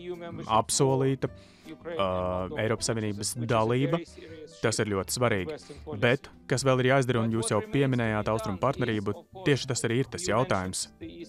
apsolīta 0.51 1.31
uh, 1.31 2.59
Eiropas 2.59 2.91
Savienības 2.91 3.37
dalība. 3.47 4.03
Tas 4.63 4.81
ir 4.83 4.91
ļoti 4.91 5.15
svarīgi. 5.15 5.57
Bet, 6.03 6.29
kas 6.51 6.65
vēl 6.67 6.83
ir 6.83 6.91
jāizdara, 6.93 7.23
un 7.25 7.35
jūs 7.37 7.53
jau 7.53 7.61
pieminējāt 7.73 8.31
austrumu 8.33 8.61
partnerību, 8.63 9.15
tieši 9.47 9.71
tas 9.71 9.85
arī 9.87 10.01
ir 10.03 10.11
tas 10.11 10.27
jautājums. 10.29 10.89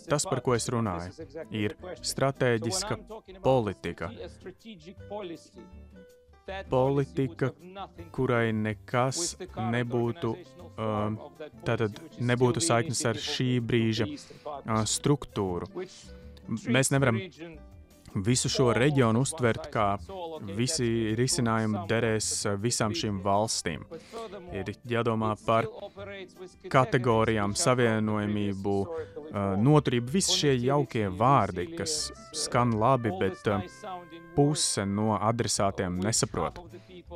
Tas, 0.09 0.25
par 0.29 0.41
ko 0.45 0.55
es 0.57 0.69
runāju, 0.71 1.27
ir 1.53 1.77
strateģiska 2.01 2.97
politika. 3.45 4.11
Politika, 6.69 7.51
kurai 8.15 8.49
nekas 8.57 9.35
nebūtu, 9.53 10.31
uh, 10.33 11.51
tātad 11.67 11.99
nebūtu 12.17 12.63
saiknes 12.65 13.03
ar 13.05 13.19
šī 13.21 13.51
brīža 13.61 14.09
uh, 14.09 14.81
struktūru. 14.89 15.69
Mēs 16.49 16.89
nevaram 16.89 17.21
visu 18.15 18.49
šo 18.51 18.69
reģionu 18.75 19.23
uztvert 19.25 19.69
kā 19.73 19.87
visi 20.57 21.15
risinājumi 21.17 21.85
derēs 21.89 22.29
visām 22.61 22.95
šīm 22.97 23.21
valstīm. 23.25 23.85
Ir 24.55 24.71
jādomā 24.89 25.35
par 25.45 25.67
kategorijām, 26.71 27.55
savienojumību, 27.59 28.75
noturību, 29.63 30.13
visi 30.13 30.39
šie 30.43 30.55
jaukie 30.63 31.07
vārdi, 31.09 31.69
kas 31.77 32.11
skan 32.33 32.75
labi, 32.79 33.13
bet 33.19 33.45
puse 34.35 34.85
no 34.87 35.15
adresātiem 35.17 35.99
nesaprot. 36.03 36.61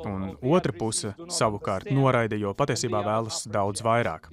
Un 0.02 0.24
otra 0.42 0.72
puse 0.74 1.12
savukārt 1.30 1.90
noraida, 1.94 2.36
jo 2.36 2.50
patiesībā 2.56 3.02
vēlas 3.06 3.44
daudz 3.50 3.82
vairāk. 3.84 4.26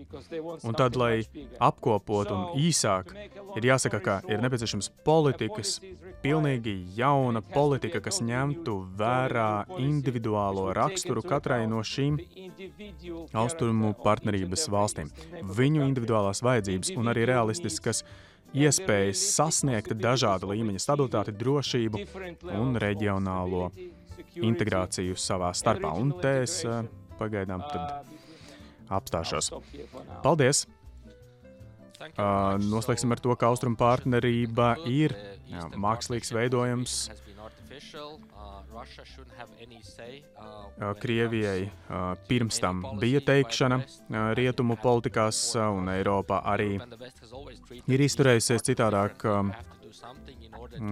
Un 0.65 0.77
tad, 0.77 0.97
lai 0.97 1.21
apkopotu 1.61 2.33
un 2.33 2.61
īsāk, 2.61 3.13
ir 3.59 3.67
jāsaka, 3.69 3.99
ka 4.01 4.15
ir 4.31 4.41
nepieciešams 4.41 4.89
politikas, 5.05 5.77
pilnīgi 6.23 6.73
jauna 6.97 7.43
politika, 7.45 8.01
kas 8.01 8.21
ņemtu 8.25 8.75
vērā 8.97 9.65
individuālo 9.81 10.67
raksturu 10.77 11.23
katrai 11.25 11.63
no 11.69 11.83
šīm 11.85 12.19
austrumu 13.37 13.93
partnerības 14.01 14.67
valstīm, 14.73 15.13
viņu 15.61 15.85
individuālās 15.87 16.43
vajadzības 16.45 16.93
un 16.97 17.13
arī 17.13 17.29
realistiskas 17.29 18.03
iespējas 18.51 19.23
sasniegt 19.37 19.93
dažāda 19.95 20.49
līmeņa 20.49 20.83
stabilitāti, 20.83 21.33
drošību 21.39 22.05
un 22.57 22.77
reģionālo 22.81 23.69
integrāciju 24.35 25.17
savā 25.19 25.51
starpā. 25.57 25.93
Un 25.97 26.13
te 26.21 26.41
es 26.43 26.61
eh, 26.65 26.83
pagaidām 27.19 27.63
apstāšos. 28.91 29.51
Paldies! 30.23 30.65
Uh, 32.01 32.57
noslēgsim 32.57 33.13
ar 33.13 33.19
to, 33.21 33.35
ka 33.37 33.51
austrumu 33.51 33.77
partnerība 33.77 34.71
ir 34.89 35.13
jā, 35.45 35.67
mākslīgs 35.77 36.33
veidojums. 36.33 36.95
Krievijai 41.01 41.69
pirms 42.27 42.59
tam 42.63 42.81
bija 43.01 43.21
teikšana 43.27 43.77
rietumu 44.39 44.77
politikās, 44.81 45.43
un 45.61 45.91
Eiropa 45.93 46.41
arī 46.53 46.79
ir 47.85 48.05
izturējusies 48.07 48.65
citādāk 48.71 49.27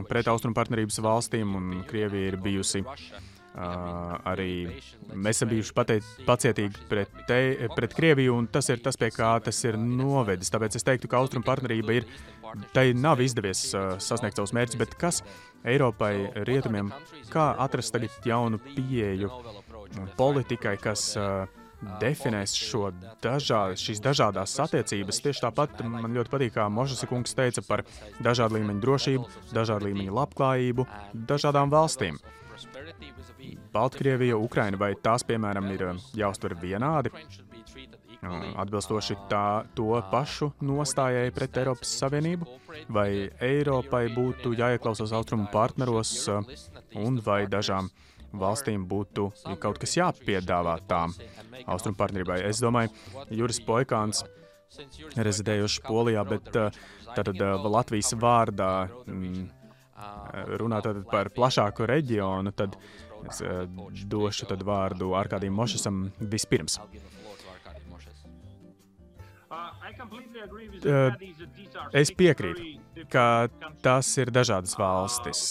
pret 0.09 0.29
austrumu 0.31 0.57
partnerības 0.57 1.01
valstīm, 1.03 1.55
un 1.59 1.83
Krievija 1.89 2.33
ir 2.33 2.39
bijusi 2.43 2.83
Uh, 3.49 4.13
arī 4.29 4.77
mēs 5.09 5.39
esam 5.39 5.49
bijuši 5.49 5.73
pateic, 5.73 6.05
pacietīgi 6.23 6.83
pret, 6.87 7.15
te, 7.27 7.39
pret 7.73 7.95
Krieviju, 7.97 8.35
un 8.37 8.45
tas 8.47 8.69
ir 8.69 8.79
tas, 8.85 8.95
pie 8.95 9.09
kā 9.11 9.31
tas 9.43 9.57
ir 9.65 9.75
novedis. 9.81 10.51
Tāpēc 10.53 10.77
es 10.77 10.85
teiktu, 10.85 11.09
ka 11.09 11.17
austrumu 11.17 11.47
partnerība 11.47 11.97
ir, 11.97 12.05
tai 12.75 12.91
nav 12.93 13.19
izdevies 13.25 13.65
uh, 13.73 13.95
sasniegt 13.99 14.37
savus 14.37 14.53
mērķus, 14.55 14.79
bet 14.79 14.93
kas 15.01 15.23
Eiropai, 15.67 16.29
rietumiem, 16.47 16.93
kā 17.33 17.49
atrast 17.65 17.91
tagad 17.97 18.29
jaunu 18.29 18.61
pieeju 18.69 19.33
politikai, 20.15 20.77
kas 20.79 21.09
uh, 21.19 21.49
definēs 22.01 22.55
šo 22.57 22.89
dažād, 23.23 23.77
šīs 23.79 24.01
dažādas 24.03 24.55
attiecības. 24.63 25.21
Tieši 25.25 25.45
tāpat 25.45 25.83
man 25.85 26.15
ļoti 26.15 26.33
patīk, 26.33 26.55
kā 26.57 26.67
Možas 26.71 27.05
kungs 27.09 27.35
teica 27.37 27.63
par 27.65 27.85
dažādu 28.23 28.59
līmeņu 28.59 28.83
drošību, 28.83 29.29
dažādu 29.55 29.89
līmeņu 29.89 30.17
labklājību, 30.19 30.87
dažādām 31.29 31.71
valstīm. 31.73 32.19
Baltkrievija, 33.73 34.37
Ukraina, 34.37 34.79
vai 34.81 34.95
tās, 34.97 35.23
piemēram, 35.27 35.69
ir 35.71 35.85
jāuztver 36.17 36.55
vienādi, 36.59 37.13
atbilstoši 38.19 39.15
tā, 39.31 39.63
to 39.77 39.93
pašu 40.11 40.51
nostājai 40.65 41.29
pret 41.35 41.61
Eiropas 41.61 41.93
Savienību, 42.01 42.47
vai 42.91 43.29
Eiropai 43.39 44.07
būtu 44.15 44.53
jāieklausās 44.59 45.13
austrumu 45.15 45.47
partneros, 45.53 46.11
un 46.99 47.21
vai 47.23 47.45
dažām 47.47 47.89
valstīm 48.33 48.85
būtu 48.89 49.29
kaut 49.61 49.79
kas 49.81 49.95
jāpiedāvā 49.97 50.77
tām 50.89 51.13
austrumu 51.65 51.97
partnerībai. 51.99 52.41
Es 52.49 52.61
domāju, 52.63 52.93
Juris 53.33 53.61
Poikāns 53.65 54.23
rezidējuši 55.17 55.85
Polijā, 55.87 56.23
bet 56.29 56.49
tātad 56.53 57.41
Latvijas 57.65 58.13
vārdā 58.21 58.73
mm, 59.05 59.47
runāt 60.61 60.89
par 61.11 61.31
plašāku 61.35 61.87
reģionu, 61.89 62.53
tad 62.55 62.77
es 63.29 63.41
došu 64.09 64.47
tad 64.49 64.63
vārdu 64.67 65.15
Arkādijam 65.17 65.57
Mošasam 65.59 66.05
vispirms. 66.19 66.79
Es 71.95 72.11
piekrītu, 72.15 73.05
ka 73.11 73.25
tas 73.83 74.09
ir 74.21 74.31
dažādas 74.33 74.75
valstis. 74.79 75.41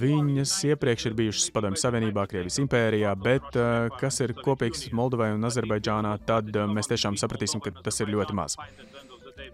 Viņas 0.00 0.54
iepriekš 0.70 1.08
ir 1.10 1.18
bijušas 1.18 1.50
Padomju 1.54 1.80
Savienībā, 1.82 2.26
Krievijas 2.30 2.60
impērijā, 2.62 3.12
bet 3.22 3.60
kas 4.00 4.20
ir 4.24 4.36
kopīgs 4.38 4.88
Moldovai 4.96 5.32
un 5.36 5.48
Azerbaidžānā, 5.48 6.16
tad 6.28 6.50
mēs 6.72 6.90
tiešām 6.92 7.18
sapratīsim, 7.20 7.62
ka 7.64 7.74
tas 7.82 8.02
ir 8.04 8.12
ļoti 8.14 8.36
maz. 8.38 8.58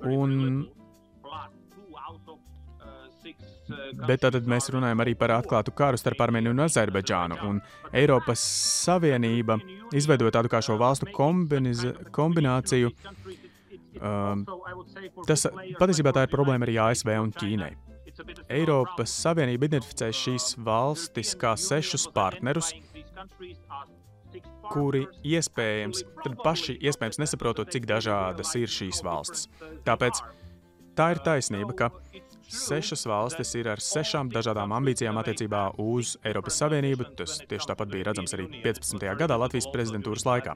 Un 0.05 0.67
Bet 4.07 4.21
tad 4.21 4.37
mēs 4.51 4.69
runājam 4.73 5.01
arī 5.01 5.15
par 5.17 5.33
atklātu 5.39 5.73
karu 5.77 5.97
starp 6.01 6.21
Armēniju 6.27 6.53
un 6.53 6.65
Azerbaidžānu. 6.67 7.39
Un 7.49 7.61
Eiropas 7.97 8.43
Savienība 8.85 9.57
izveidoja 9.97 10.37
tādu 10.39 10.53
kā 10.53 10.61
šo 10.65 10.77
valstu 10.81 11.09
kombināciju. 11.15 12.93
Um, 12.93 13.44
tas 15.29 15.47
patiesībā 15.81 16.15
tā 16.15 16.27
ir 16.27 16.33
problēma 16.33 16.67
arī 16.69 16.79
ASV 16.83 17.13
un 17.21 17.33
Ķīnai. 17.35 17.73
Eiropas 18.53 19.11
Savienība 19.25 19.67
identificē 19.67 20.11
šīs 20.15 20.55
valstis 20.63 21.35
kā 21.39 21.55
sešus 21.59 22.07
partnerus, 22.15 22.71
kuri 24.71 25.05
iespējams, 25.27 26.05
tad 26.23 26.39
paši 26.43 26.77
iespējams 26.79 27.21
nesaprotot, 27.23 27.71
cik 27.75 27.89
dažādas 27.91 28.55
ir 28.59 28.71
šīs 28.71 29.03
valstis. 29.05 29.49
Tāpēc 29.87 30.23
tā 30.99 31.11
ir 31.15 31.23
taisnība, 31.27 31.75
ka 31.77 31.91
Sešas 32.49 33.07
valstis 33.09 33.55
ir 33.59 33.69
ar 33.73 33.81
sešām 33.83 34.29
dažādām 34.33 34.73
ambīcijām 34.77 35.17
attiecībā 35.21 35.63
uz 35.81 36.15
Eiropas 36.27 36.59
Savienību. 36.61 37.07
Tas 37.19 37.39
tieši 37.49 37.71
tāpat 37.71 37.93
bija 37.93 38.09
redzams 38.11 38.35
arī 38.37 38.49
15. 38.65 39.07
gadā 39.21 39.39
Latvijas 39.41 39.71
prezidentūras 39.73 40.27
laikā. 40.29 40.55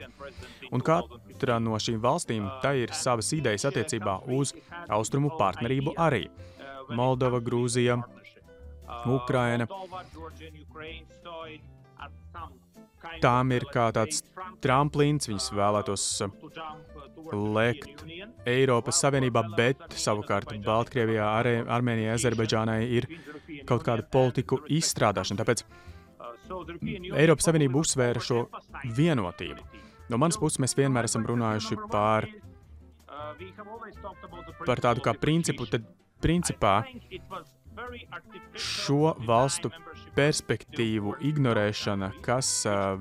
Un 0.71 0.85
katra 0.85 1.57
no 1.63 1.79
šīm 1.81 1.99
valstīm 2.03 2.45
tai 2.63 2.77
ir 2.83 2.93
savas 2.97 3.31
idejas 3.37 3.65
attiecībā 3.69 4.19
uz 4.37 4.53
austrumu 4.87 5.33
partnerību 5.39 5.95
arī. 5.97 6.27
Moldova, 6.89 7.41
Grūzija, 7.41 7.99
Ukraina. 9.05 9.67
Tām 13.23 13.53
ir 13.55 13.65
kā 13.73 13.89
tāds 13.95 14.21
tramplīns, 14.63 15.29
viņas 15.29 15.49
vēlētos 15.57 16.05
lekt 17.33 18.03
Eiropas 18.49 19.01
Savienībā, 19.03 19.43
bet 19.57 19.81
savukārt 19.99 20.53
Baltkrievijā, 20.65 21.25
Ar 21.25 21.49
Armēnijai, 21.77 22.15
Azerbaidžānai 22.15 22.81
ir 22.99 23.07
kaut 23.69 23.85
kāda 23.85 24.05
politiku 24.11 24.61
izstrādāšana. 24.79 25.43
Tāpēc 25.43 25.65
Eiropas 27.13 27.49
Savienība 27.49 27.81
uzsvēra 27.83 28.23
šo 28.23 28.45
vienotību. 28.97 29.65
No 30.09 30.17
manas 30.17 30.39
puses 30.41 30.61
mēs 30.61 30.73
vienmēr 30.77 31.05
esam 31.05 31.25
runājuši 31.29 31.77
par, 31.91 32.25
par 34.65 34.81
tādu 34.81 35.05
kā 35.05 35.13
principu, 35.13 35.67
tad 35.69 35.85
principā 36.23 36.81
šo 38.57 39.13
valstu 39.27 39.69
perspektīvu 40.19 41.13
ignorēšana, 41.29 42.09
kas 42.25 42.49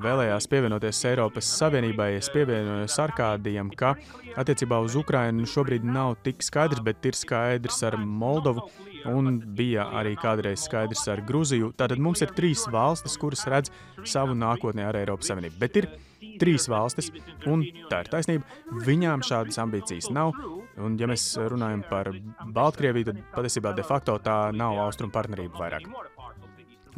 vēlējās 0.03 0.47
pievienoties 0.53 1.01
Eiropas 1.11 1.49
Savienībai, 1.59 2.13
es 2.21 2.29
pievienojos 2.31 2.99
Arkādijam, 3.03 3.73
ka 3.75 3.97
attiecībā 4.39 4.79
uz 4.85 4.95
Ukrainu 4.99 5.49
šobrīd 5.51 5.87
nav 5.87 6.15
tik 6.23 6.45
skaidrs, 6.47 6.85
bet 6.87 7.09
ir 7.11 7.19
skaidrs 7.19 7.83
ar 7.89 7.99
Moldovu 7.99 8.69
un 9.11 9.41
bija 9.59 9.89
arī 9.99 10.15
kādreiz 10.21 10.69
skaidrs 10.69 11.09
ar 11.11 11.25
Gruziju. 11.27 11.73
Tātad 11.79 11.99
mums 12.03 12.23
ir 12.23 12.35
trīs 12.37 12.67
valstis, 12.71 13.19
kuras 13.19 13.47
redz 13.51 13.73
savu 14.07 14.39
nākotnē 14.39 14.87
ar 14.87 15.01
Eiropas 15.01 15.33
Savienību. 15.33 15.59
Bet 15.59 15.81
ir 15.81 15.91
trīs 16.39 16.69
valstis, 16.71 17.11
un 17.51 17.65
tā 17.91 18.05
ir 18.05 18.13
taisnība, 18.13 18.59
viņām 18.87 19.27
šādas 19.27 19.59
ambīcijas 19.65 20.13
nav. 20.15 20.37
Un, 20.79 20.95
ja 21.01 21.09
mēs 21.11 21.33
runājam 21.51 21.83
par 21.91 22.13
Baltkrieviju, 22.55 23.11
tad 23.11 23.23
patiesībā 23.35 23.75
de 23.75 23.83
facto 23.87 24.15
tā 24.23 24.39
nav 24.55 24.79
austrumu 24.85 25.11
partnerība 25.15 25.59
vairāk. 25.59 25.91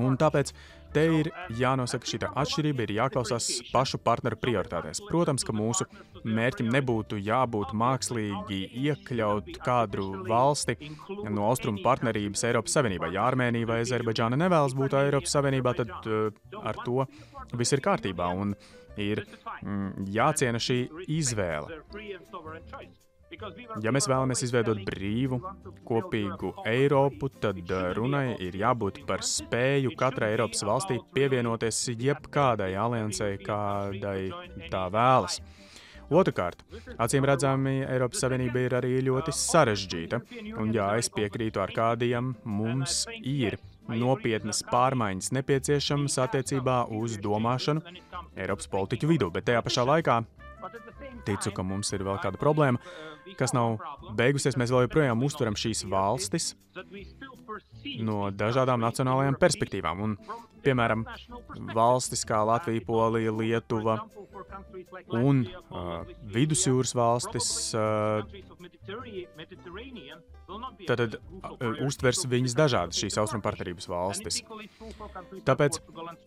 Un 0.01 0.17
tāpēc 0.21 0.53
te 0.95 1.05
ir 1.21 1.31
jānosaka 1.59 2.09
šī 2.09 2.21
atšķirība, 2.29 2.87
ir 2.87 2.95
jāklausās 2.97 3.49
pašu 3.71 4.01
partneru 4.03 4.39
prioritātēs. 4.41 5.03
Protams, 5.09 5.45
ka 5.47 5.55
mūsu 5.55 5.87
mērķim 6.25 6.71
nebūtu 6.75 7.21
jābūt 7.25 7.75
mākslīgi 7.79 8.61
iekļaut 8.85 9.61
kādu 9.65 10.09
valsti 10.29 10.77
no 11.29 11.47
austrumu 11.51 11.85
partnerības 11.85 12.47
Eiropas 12.51 12.77
Savienībā. 12.79 13.13
Ja 13.15 13.29
Armēnija 13.31 13.69
vai 13.71 13.81
Azerbaidžāna 13.85 14.39
nevēlas 14.41 14.77
būt 14.79 14.99
Eiropas 15.05 15.37
Savienībā, 15.37 15.77
tad 15.79 15.93
uh, 16.11 16.31
ar 16.65 16.81
to 16.85 17.07
viss 17.57 17.77
ir 17.77 17.85
kārtībā 17.85 18.33
un 18.37 18.57
ir 19.01 19.25
mm, 19.63 20.09
jāciena 20.13 20.61
šī 20.63 20.83
izvēle. 21.21 21.81
Ja 23.81 23.93
mēs 23.95 24.09
vēlamies 24.11 24.43
izveidot 24.43 24.81
brīvu, 24.87 25.39
kopīgu 25.87 26.51
Eiropu, 26.67 27.29
tad 27.43 27.61
eh, 27.63 27.85
runai 27.95 28.35
ir 28.43 28.57
jābūt 28.59 29.05
par 29.07 29.23
spēju 29.27 29.95
katrai 29.99 30.33
Eiropas 30.35 30.65
valstī 30.67 30.99
pievienoties 31.15 31.79
jebkādai 31.95 32.73
aliansei, 32.75 33.39
kādai 33.45 34.33
tā 34.73 34.85
vēlas. 34.91 35.39
Otrakārt, 36.11 36.65
acīm 36.99 37.27
redzami, 37.29 37.85
Eiropas 37.87 38.25
Savienība 38.25 38.65
ir 38.67 38.75
arī 38.81 38.97
ļoti 39.07 39.35
sarežģīta, 39.37 40.19
un 40.59 40.75
jā, 40.75 40.89
es 40.99 41.07
piekrītu 41.15 41.63
ar 41.63 41.71
kādiem, 41.77 42.33
mums 42.43 43.05
ir 43.21 43.61
nopietnas 43.87 44.65
pārmaiņas 44.73 45.31
nepieciešamas 45.39 46.19
attiecībā 46.27 46.83
uz 46.99 47.15
domāšanu 47.23 47.87
Eiropas 48.35 48.71
politiķu 48.75 49.15
vidū, 49.15 49.31
bet 49.31 49.47
tajā 49.47 49.63
pašā 49.67 49.87
laikā 49.87 50.19
ticu, 51.27 51.53
ka 51.57 51.65
mums 51.67 51.93
ir 51.97 52.05
vēl 52.07 52.21
kāda 52.23 52.41
problēma, 52.41 52.81
kas 53.39 53.55
nav 53.57 53.79
beigusies. 54.19 54.59
Mēs 54.61 54.73
vēl 54.73 54.87
joprojām 54.87 55.25
uztveram 55.27 55.59
šīs 55.59 55.85
valstis 55.91 56.55
no 58.05 58.31
dažādām 58.31 58.83
nacionālajām 58.83 59.37
perspektīvām. 59.41 60.03
Un, 60.07 60.17
piemēram, 60.65 61.05
valstis 61.75 62.25
kā 62.29 62.43
Latvija, 62.47 62.85
Polija, 62.87 63.33
Lietuva 63.35 63.99
un 65.17 65.45
uh, 65.47 66.09
vidusjūras 66.35 66.95
valstis. 66.97 67.51
Uh, 67.75 68.25
Tad 70.83 71.01
uh, 71.05 71.13
uztvers 71.87 72.25
viņas 72.27 72.57
dažādas 72.59 72.99
šīs 72.99 73.19
austrumu 73.23 73.45
partnerības 73.45 73.87
valstis. 73.91 74.41
Tāpēc 75.47 75.79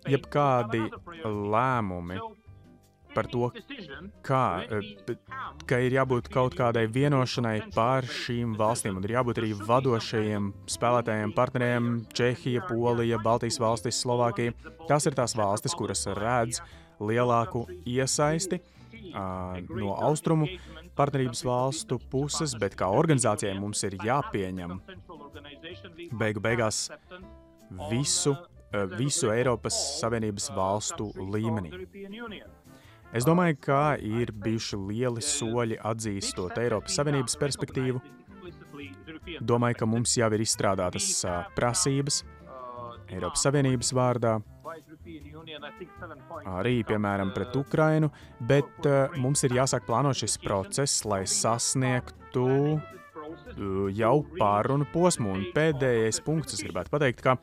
jebkādi 0.07 0.85
lēmumi 1.25 2.21
par 3.13 3.27
to, 3.31 3.49
kā, 4.25 4.63
eh, 4.67 5.15
ka 5.69 5.79
ir 5.79 5.95
jābūt 5.97 6.29
kaut 6.33 6.55
kādai 6.57 6.85
vienošanai 6.87 7.71
pār 7.73 8.03
šīm 8.03 8.57
valstīm, 8.59 8.97
un 8.97 9.03
ir 9.03 9.15
jābūt 9.17 9.41
arī 9.41 9.53
vadošajiem 9.53 10.51
spēlētājiem, 10.67 11.33
partneriem- 11.35 12.05
Čehija, 12.17 12.67
Polija, 12.67 13.17
Baltijas 13.17 13.59
valstis, 13.59 14.03
Slovākija. 14.03 14.53
Tās 14.87 15.05
ir 15.07 15.13
tās 15.13 15.35
valstis, 15.35 15.75
kuras 15.75 16.05
redz 16.05 16.61
lielāku 16.99 17.67
iesaisti 17.85 18.61
no 19.13 19.93
austrumu 19.95 20.47
partnerības 20.97 21.43
valstu 21.45 21.99
puses, 22.11 22.53
bet 22.59 22.75
kā 22.75 22.89
organizācijai 22.93 23.59
mums 23.59 23.83
ir 23.83 23.97
jāpieņem 23.97 24.79
beigu 26.19 26.41
beigās 26.43 26.89
visu, 27.89 28.35
visu 28.97 29.31
Eiropas 29.33 29.77
Savienības 29.99 30.49
valstu 30.55 31.09
līmenī. 31.17 31.73
Es 33.13 33.27
domāju, 33.27 33.59
ka 33.61 33.81
ir 34.01 34.31
bijuši 34.33 34.77
lieli 34.89 35.21
soļi 35.21 35.77
atzīstot 35.85 36.57
Eiropas 36.57 36.95
Savienības 36.97 37.37
perspektīvu. 37.37 38.01
Domāju, 39.39 39.77
ka 39.79 39.85
mums 39.85 40.15
jau 40.17 40.29
ir 40.33 40.41
izstrādātas 40.43 41.21
prasības 41.53 42.23
Eiropas 43.13 43.45
Savienības 43.45 43.93
vārdā, 43.93 44.33
arī, 46.49 46.79
piemēram, 46.87 47.35
pret 47.35 47.53
Ukrainu, 47.59 48.09
bet 48.41 48.89
mums 49.21 49.45
ir 49.45 49.59
jāsāk 49.59 49.85
plānot 49.85 50.17
šis 50.17 50.39
process, 50.41 51.05
lai 51.05 51.21
sasniegtu 51.29 52.49
jau 53.93 54.15
pārunu 54.39 54.89
posmu. 54.89 55.35
Un 55.37 55.49
pēdējais 55.53 56.23
punkts, 56.25 56.57
es 56.57 56.65
gribētu 56.65 56.95
pateikt, 56.95 57.21
ka 57.21 57.37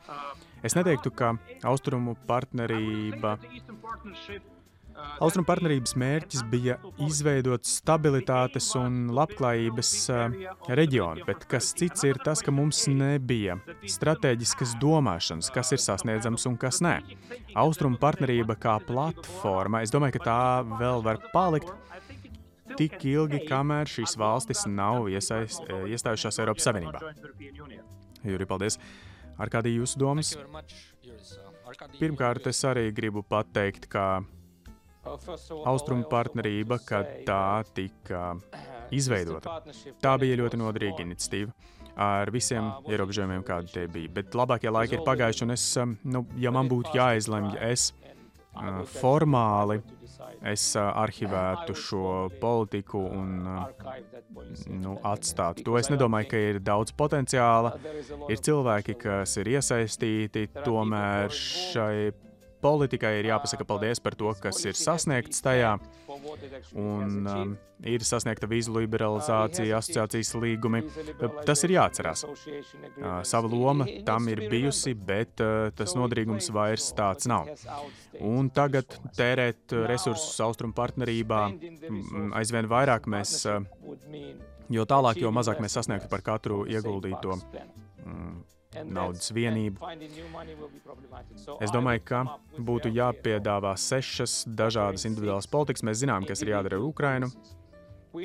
es 0.66 0.74
neteiktu, 0.74 1.14
ka 1.14 1.37
austrumu 1.70 2.18
partnerība 2.26 3.38
Austrum 5.20 5.44
partnerības 5.44 5.92
mērķis 6.00 6.44
bija 6.50 6.76
izveidot 7.04 7.66
stabilitātes 7.68 8.70
un 8.80 9.10
labklājības 9.16 9.90
uh, 10.14 10.38
reģionu, 10.80 11.26
bet 11.28 11.44
kas 11.50 11.72
cits 11.76 12.06
ir 12.08 12.20
tas, 12.24 12.40
ka 12.44 12.54
mums 12.54 12.86
nebija 12.88 13.58
strateģiskas 13.84 14.76
domāšanas, 14.80 15.50
kas 15.52 15.74
ir 15.76 15.82
sasniedzams 15.82 16.46
un 16.48 16.56
kas 16.60 16.80
nē. 16.84 16.96
Austrum 17.60 17.98
partnerība 18.00 18.56
kā 18.60 18.78
platforma, 18.86 19.84
es 19.84 19.92
domāju, 19.92 20.18
ka 20.18 20.26
tā 20.30 20.40
vēl 20.80 21.04
var 21.04 21.20
palikt 21.34 21.72
tik 22.78 22.98
ilgi, 23.10 23.42
kamēr 23.48 23.90
šīs 23.90 24.16
valstis 24.20 24.64
nav 24.70 25.08
iesaist, 25.10 25.68
iestājušās 25.68 26.40
Eiropas 26.40 26.68
Savienībā. 26.68 27.14
Juri, 28.24 28.48
paldies! 28.48 28.78
Ar 29.40 29.48
kādī 29.52 29.74
jūsu 29.78 30.00
domas? 30.00 30.34
Pirmkārt, 32.00 32.46
es 32.50 32.60
arī 32.68 32.90
gribu 32.92 33.22
pateikt, 33.24 33.86
ka 33.88 34.20
austrumu 35.04 36.06
partnerība, 36.10 36.80
kad 36.86 37.12
tā 37.26 37.62
tika 37.74 38.34
izveidota. 38.94 39.60
Tā 40.02 40.16
bija 40.20 40.40
ļoti 40.42 40.60
noderīga 40.60 41.04
iniciatīva. 41.06 41.54
Ar 42.00 42.30
visiem 42.32 42.70
ierobežojumiem, 42.88 43.42
kādi 43.44 43.72
tie 43.74 43.86
bija. 43.90 44.12
Bet 44.20 44.36
labākie 44.38 44.70
laiki 44.72 44.96
ir 44.96 45.02
pagājuši, 45.04 45.42
un 45.44 45.54
es, 45.56 45.64
nu, 46.06 46.22
ja 46.40 46.52
man 46.54 46.70
būtu 46.70 46.94
jāizlemj, 46.96 47.56
es 47.66 47.90
uh, 47.92 48.80
formāli 49.00 49.80
es 50.46 50.62
uh, 50.78 50.86
arhivētu 51.02 51.74
šo 51.76 52.04
politiku 52.40 53.02
un 53.12 53.34
uh, 53.44 53.90
nu, 54.72 54.96
atstātu 55.06 55.64
to. 55.66 55.76
Es 55.80 55.90
nedomāju, 55.92 56.30
ka 56.30 56.40
ir 56.52 56.60
daudz 56.64 56.94
potenciāla. 56.96 57.74
Ir 58.32 58.40
cilvēki, 58.40 58.96
kas 59.00 59.36
ir 59.42 59.52
iesaistīti 59.56 60.46
tomēr 60.62 61.34
šai 61.34 62.10
politikai 62.62 63.16
ir 63.20 63.30
jāpasaka 63.30 63.66
paldies 63.68 64.00
par 64.02 64.16
to, 64.18 64.30
kas 64.42 64.60
ir 64.68 64.78
sasniegts 64.78 65.42
tajā. 65.44 65.76
Un 66.76 67.28
um, 67.30 67.54
ir 67.86 68.04
sasniegta 68.04 68.48
vīzu 68.50 68.74
liberalizācija, 68.76 69.78
asociācijas 69.78 70.34
līgumi. 70.36 70.82
Tas 71.48 71.64
ir 71.66 71.74
jāatcerās. 71.76 72.24
Uh, 72.26 73.20
sava 73.26 73.50
loma 73.52 73.86
tam 74.06 74.28
ir 74.32 74.44
bijusi, 74.52 74.94
bet 74.94 75.40
uh, 75.44 75.70
tas 75.76 75.96
noderīgums 75.98 76.50
vairs 76.54 76.90
tāds 76.96 77.30
nav. 77.30 77.50
Un 78.20 78.50
tagad 78.54 78.98
tērēt 79.16 79.76
resursus 79.90 80.40
austrumu 80.44 80.76
partnerībā 80.76 81.42
aizvien 82.40 82.68
vairāk 82.70 83.08
mēs, 83.10 83.38
uh, 83.48 83.60
jo 84.70 84.86
tālāk, 84.88 85.22
jo 85.22 85.32
mazāk 85.34 85.62
mēs 85.62 85.78
sasniegtu 85.80 86.10
par 86.12 86.26
katru 86.26 86.64
ieguldīto. 86.68 87.40
Mm, 88.04 88.40
naudas 88.87 89.30
vienību. 89.35 89.83
Es 91.61 91.72
domāju, 91.74 92.02
ka 92.06 92.20
būtu 92.59 92.92
jāpiedāvā 92.94 93.72
sešas 93.78 94.44
dažādas 94.46 95.06
individuālas 95.09 95.50
politikas. 95.50 95.85
Mēs 95.87 96.02
zinām, 96.04 96.26
kas 96.28 96.44
ir 96.44 96.54
jādara 96.54 96.78
ar 96.78 96.87
Ukrainu. 96.87 97.30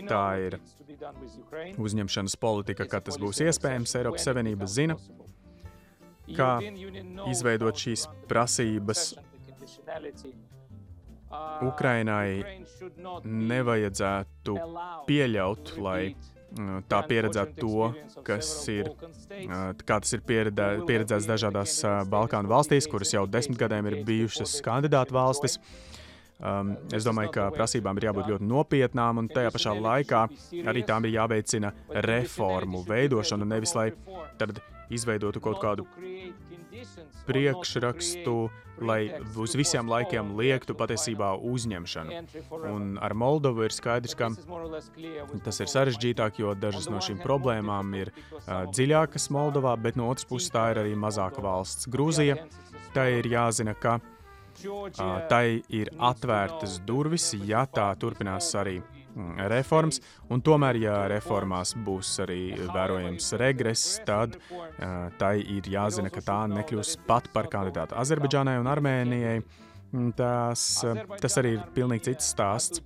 Tā 0.10 0.23
ir 0.41 0.60
uzņemšanas 1.81 2.38
politika, 2.41 2.88
kad 2.89 3.05
tas 3.05 3.19
būs 3.21 3.41
iespējams. 3.45 3.95
Eiropas 3.99 4.25
Savienība 4.25 4.69
zina, 4.69 4.97
kā 6.34 6.58
izveidot 7.29 7.81
šīs 7.86 8.08
prasības. 8.29 9.12
Ukrainai 11.65 12.62
nevajadzētu 13.25 14.55
pieļaut, 15.10 15.73
lai 15.81 16.15
tā 16.89 17.01
pieredzētu 17.09 17.57
to, 17.59 17.89
kas 18.27 18.51
ir, 18.71 18.91
kā 19.85 19.99
tas 19.99 20.15
ir 20.15 20.23
pieredzē, 20.27 20.69
pieredzēts 20.87 21.27
dažādās 21.29 21.77
Balkānu 22.11 22.51
valstīs, 22.51 22.87
kuras 22.91 23.13
jau 23.13 23.25
desmit 23.27 23.59
gadiem 23.59 23.91
ir 23.91 23.99
bijušas 24.07 24.59
kandidātu 24.65 25.17
valstis. 25.17 25.59
Um, 26.35 26.73
es 26.91 27.05
domāju, 27.07 27.29
ka 27.31 27.43
prasībām 27.55 27.95
ir 27.95 28.09
jābūt 28.09 28.27
ļoti 28.33 28.47
nopietnām, 28.49 29.21
un 29.21 29.29
tajā 29.31 29.53
pašā 29.55 29.71
laikā 29.79 30.25
arī 30.67 30.83
tām 30.83 31.07
ir 31.07 31.15
jāveicina 31.15 31.71
reformu 32.03 32.83
veidošana, 32.89 33.47
nevis 33.47 33.71
lai 33.77 33.87
izveidotu 34.91 35.39
kaut 35.39 35.61
kādu 35.63 35.87
priekšrakstu, 37.25 38.35
lai 38.85 38.99
uz 39.39 39.55
visiem 39.55 39.88
laikiem 39.89 40.33
liektu 40.38 40.75
patiesībā 40.77 41.33
uzņemšanu. 41.39 42.23
Un 42.69 42.97
ar 43.01 43.15
Moldovu 43.15 43.65
ir 43.67 43.75
skaidrs, 43.75 44.15
ka 44.19 44.31
tas 45.45 45.61
ir 45.63 45.71
sarežģītāk, 45.71 46.41
jo 46.43 46.55
dažas 46.59 46.89
no 46.91 47.01
šīm 47.03 47.21
problēmām 47.23 47.93
ir 47.99 48.11
uh, 48.15 48.65
dziļākas 48.71 49.29
Moldovā, 49.35 49.75
bet 49.79 49.99
no 49.99 50.09
otras 50.11 50.27
puses 50.27 50.51
tā 50.53 50.69
ir 50.73 50.83
arī 50.83 50.97
mazāka 50.99 51.43
valsts. 51.45 51.88
Grūzija, 51.91 52.38
tai 52.95 53.07
ir 53.21 53.31
jāzina, 53.31 53.75
ka 53.79 53.97
uh, 53.99 55.15
tai 55.31 55.61
ir 55.69 55.93
atvērtas 55.95 56.81
durvis, 56.88 57.31
ja 57.47 57.65
tā 57.67 57.89
turpinās 57.99 58.51
arī 58.59 58.81
reformas, 59.49 60.01
un 60.30 60.41
tomēr, 60.43 60.80
ja 60.84 60.95
reformās 61.12 61.73
būs 61.86 62.17
arī 62.25 62.39
vērojams 62.73 63.32
regress, 63.39 63.99
tad 64.08 64.36
uh, 64.38 65.12
tai 65.19 65.38
ir 65.39 65.67
jāzina, 65.71 66.12
ka 66.12 66.23
tā 66.25 66.39
nekļūs 66.51 66.97
pat 67.08 67.30
par 67.34 67.49
kandidātu 67.51 67.97
Azerbaidžānai 67.99 68.58
un 68.60 68.71
Armēnijai. 68.71 69.39
Mm, 69.95 70.10
tas, 70.17 70.62
tas 71.21 71.38
arī 71.39 71.54
ir 71.56 71.67
pilnīgi 71.75 72.10
cits 72.10 72.34
stāsts. 72.34 72.82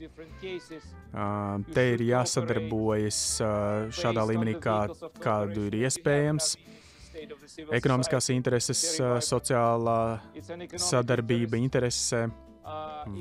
Uh, 1.10 1.64
te 1.74 1.86
ir 1.96 2.04
jāsadarbojas 2.06 3.22
uh, 3.42 3.88
šādā 3.96 4.28
līmenī, 4.30 4.60
kā, 4.62 4.84
kādu 5.24 5.70
ir 5.72 5.80
iespējams. 5.86 6.58
Ekonomiskās 7.76 8.30
intereses, 8.32 8.84
sociālā 9.26 10.20
sadarbība 10.80 11.58
interesē 11.60 12.28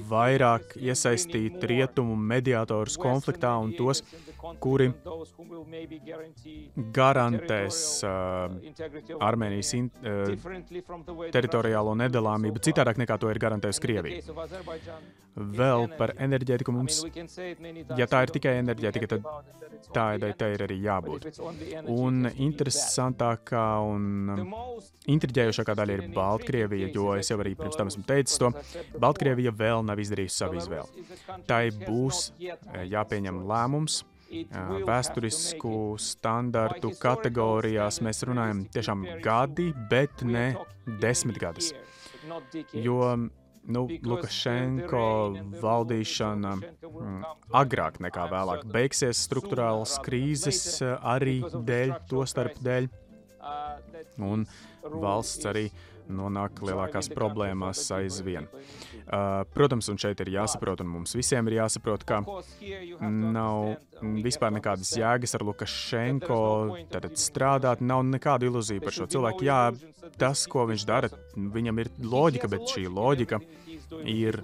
vairāk 0.09 0.75
iesaistīt 0.81 1.63
rietumu 1.71 2.17
mediātorus 2.17 2.99
konfliktā 3.01 3.55
un 3.63 3.73
tos, 3.77 4.03
kuri 4.63 4.91
garantēs 6.95 7.79
uh, 8.07 9.21
Armēnijas 9.29 9.73
in, 9.79 9.91
uh, 10.03 11.31
teritoriālo 11.35 11.95
nedalāmību 12.03 12.63
citādāk 12.69 13.01
nekā 13.03 13.19
to 13.21 13.33
ir 13.33 13.41
garantējusi 13.43 13.85
Krievija. 13.85 14.37
Vēl 15.39 15.87
par 15.99 16.17
enerģētiku 16.19 16.73
mums, 16.75 17.05
ja 17.99 18.09
tā 18.11 18.25
ir 18.27 18.33
tikai 18.35 18.57
enerģētika, 18.59 19.11
tad 19.13 19.27
tādai 19.95 20.33
tai 20.39 20.49
ir 20.57 20.65
arī 20.67 20.79
jābūt. 20.83 21.29
Un 21.93 22.27
interesantākā 22.33 23.67
un 23.87 24.43
intriģējošākā 25.09 25.77
daļa 25.79 25.99
ir 25.99 26.05
Baltkrievija, 26.17 26.91
jo 26.95 27.13
es 27.15 27.31
jau 27.31 27.39
arī 27.43 27.55
pirms 27.59 27.79
tam 27.79 27.93
esmu 27.93 28.03
teicis 28.09 28.41
to, 28.43 28.51
Baltkrievija 28.99 29.38
vēl 29.47 29.85
nav 29.87 30.01
izdarījusi 30.03 30.41
savu 30.43 30.59
izvēli. 30.59 31.07
Tai 31.47 31.65
būs 31.85 32.31
jāpieņem 32.91 33.43
lēmums 33.49 34.03
vēsturisku 34.89 35.97
standartu 36.03 36.93
kategorijās 37.01 38.03
mēs 38.05 38.23
runājam 38.29 38.67
tiešām 38.75 39.07
gadi, 39.25 39.73
bet 39.91 40.23
ne 40.23 40.51
desmitgades. 41.01 41.73
Jo 42.77 43.17
nu, 43.69 43.85
Lukašenko 44.05 45.05
valdīšana 45.63 46.55
mm, 46.59 47.19
agrāk 47.57 48.01
nekā 48.05 48.29
vēlāk 48.33 48.65
beigsies 48.73 49.21
struktūrālas 49.29 49.99
krīzes 50.05 50.81
arī 50.85 51.41
dēļ, 51.45 51.95
to 52.09 52.25
starp 52.29 52.61
dēļ. 52.65 52.89
Un 54.25 54.45
valsts 54.83 55.47
arī 55.49 55.69
nonāk 56.09 56.63
lielākās 56.65 57.11
problēmās 57.15 57.83
aizvien. 57.97 58.49
Uh, 59.09 59.45
protams, 59.55 59.89
un 59.93 60.01
šeit 60.01 60.21
ir 60.25 60.33
jāsaprot, 60.35 60.83
un 60.85 60.91
mums 60.93 61.15
visiem 61.17 61.49
ir 61.49 61.59
jāsaprot, 61.61 62.05
ka 62.09 62.23
nav 63.01 63.79
vispār 64.25 64.53
nekādas 64.55 64.93
jēgas 64.99 65.35
ar 65.39 65.45
Lukašenko 65.49 66.41
strādāt, 67.19 67.83
nav 67.85 68.05
nekāda 68.09 68.49
ilūzija 68.49 68.85
par 68.85 68.97
šo 68.97 69.09
cilvēku. 69.11 69.49
Jā, 69.49 69.61
tas, 70.21 70.47
ko 70.51 70.69
viņš 70.69 70.87
dara, 70.89 71.11
viņam 71.37 71.85
ir 71.85 71.93
loģika, 72.05 72.51
bet 72.53 72.69
šī 72.75 72.89
loģika 72.93 73.41
ir 74.05 74.41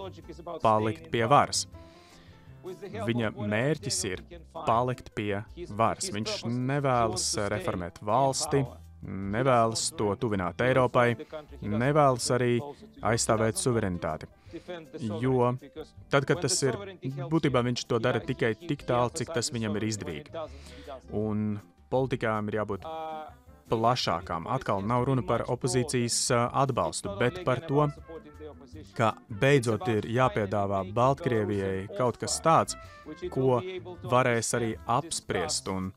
palikt 0.63 1.11
pie 1.13 1.25
varas. 1.31 1.67
Viņa 2.65 3.35
mērķis 3.37 3.99
ir 4.09 4.23
palikt 4.65 5.11
pie 5.17 5.43
varas. 5.77 6.09
Viņš 6.15 6.45
nevēlas 6.49 7.27
reformēt 7.53 8.01
valsti, 8.05 8.63
nevēlas 9.05 9.91
to 9.99 10.15
tuvināt 10.21 10.61
Eiropai, 10.65 11.15
nevēlas 11.63 12.31
arī 12.37 12.57
aizstāvēt 13.05 13.61
suverenitāti. 13.61 14.29
Jo 15.21 15.55
tad, 16.13 16.27
kad 16.29 16.41
tas 16.45 16.57
ir, 16.63 16.79
būtībā 17.31 17.65
viņš 17.67 17.87
to 17.91 17.99
dara 18.03 18.23
tikai 18.23 18.55
tik 18.61 18.87
tālu, 18.89 19.13
cik 19.19 19.35
tas 19.35 19.51
viņam 19.55 19.79
ir 19.81 19.89
izdevīgi. 19.91 20.45
Un 21.19 21.59
politikām 21.91 22.51
ir 22.51 22.61
jābūt 22.61 22.87
plašākām. 23.71 24.47
Atkal 24.51 24.85
nav 24.87 25.07
runa 25.09 25.25
par 25.27 25.47
opozīcijas 25.51 26.21
atbalstu, 26.35 27.17
bet 27.21 27.43
par 27.47 27.65
to, 27.69 27.89
ka 28.99 29.15
beidzot 29.43 29.89
ir 29.91 30.07
jāpiedāvā 30.11 30.83
Baltkrievijai 30.95 31.89
kaut 31.99 32.19
kas 32.21 32.39
tāds, 32.45 32.79
ko 33.35 33.61
varēs 34.11 34.55
arī 34.59 34.75
apspriest 34.99 35.71
un 35.73 35.93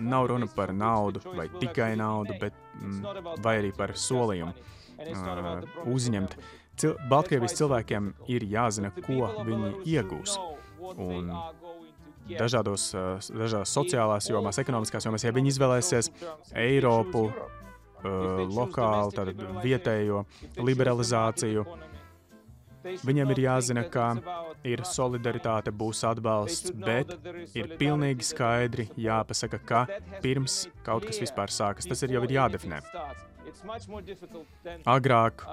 Nav 0.00 0.28
runa 0.30 0.48
par 0.56 0.72
naudu 0.74 1.20
vai 1.36 1.48
tikai 1.60 1.94
naudu, 1.96 2.36
bet 2.40 2.56
mm, 2.80 3.40
vai 3.44 3.56
arī 3.60 3.72
par 3.76 3.94
solījumu 3.98 4.52
uh, 4.54 5.64
uzņemt. 5.94 6.36
Cil 6.80 6.96
Baltkrievijas 7.10 7.54
cilvēkiem 7.58 8.12
ir 8.34 8.46
jāzina, 8.50 8.90
ko 9.04 9.28
viņi 9.46 9.74
iegūs. 9.94 10.38
Un 10.98 11.30
dažādos, 12.28 12.88
dažādās 13.30 13.74
sociālās 13.76 14.30
jomās, 14.30 14.58
ekonomiskās 14.62 15.06
jomās, 15.06 15.24
ja 15.26 15.34
viņi 15.34 15.52
izvēlēsies 15.54 16.10
Eiropu, 16.64 17.28
uh, 17.30 18.44
lokālu, 18.50 19.14
tātad 19.14 19.44
vietējo 19.64 20.24
liberalizāciju, 20.58 21.64
Viņam 22.84 23.32
ir 23.32 23.40
jāzina, 23.44 23.84
ka 23.90 24.08
ir 24.66 24.82
solidaritāte, 24.88 25.72
būs 25.72 26.02
atbalsts, 26.08 26.72
bet 26.84 27.14
ir 27.56 27.76
pilnīgi 27.80 28.26
skaidri 28.28 28.88
jāpasaka, 29.00 29.60
ka 29.70 29.84
pirms 30.24 30.64
kaut 30.86 31.06
kas 31.08 31.22
vispār 31.22 31.52
sākas, 31.54 31.88
tas 31.88 32.04
ir 32.04 32.16
jau 32.16 32.24
ir 32.26 32.36
jādefinē. 32.38 32.82
Agrāk 34.90 35.44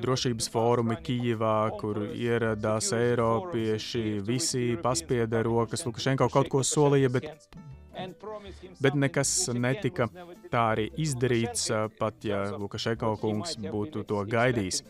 drošības 0.00 0.48
fórumi 0.52 0.96
Kijivā, 1.04 1.56
kur 1.80 2.00
ieradās 2.06 2.92
Eiropieši, 2.96 4.04
visi 4.24 4.68
paspieda 4.82 5.42
rokas, 5.44 5.84
Lukašenko 5.88 6.30
kaut 6.32 6.52
ko 6.52 6.62
solīja, 6.64 7.10
bet 7.12 7.48
Bet 8.78 8.94
nekas 8.94 9.30
netika 9.54 10.06
tā 10.52 10.64
arī 10.74 10.86
izdarīts, 11.02 11.66
pat 11.98 12.26
ja 12.26 12.44
Lukašenko 12.54 13.16
kungs 13.22 13.56
būtu 13.58 14.04
to 14.08 14.22
gaidījis. 14.34 14.84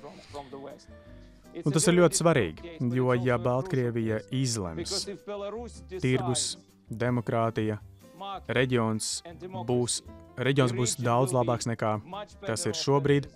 Un 1.64 1.74
tas 1.74 1.86
ir 1.90 1.96
ļoti 1.98 2.20
svarīgi, 2.20 2.72
jo 2.94 3.14
ja 3.18 3.38
Baltkrievija 3.42 4.20
izlems 4.34 5.06
tirgus, 5.98 6.44
demokrātija, 6.88 7.78
reģions 8.48 9.10
būs, 9.68 10.00
reģions 10.38 10.74
būs 10.76 10.96
daudz 11.00 11.34
labāks 11.36 11.68
nekā 11.70 11.96
tas 12.44 12.66
ir 12.68 12.76
šobrīd. 12.78 13.30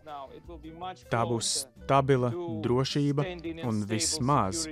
Tā 1.11 1.25
būs 1.29 1.55
stabila 1.63 2.33
drošība 2.65 3.27
un 3.67 3.83
vismaz 3.89 4.67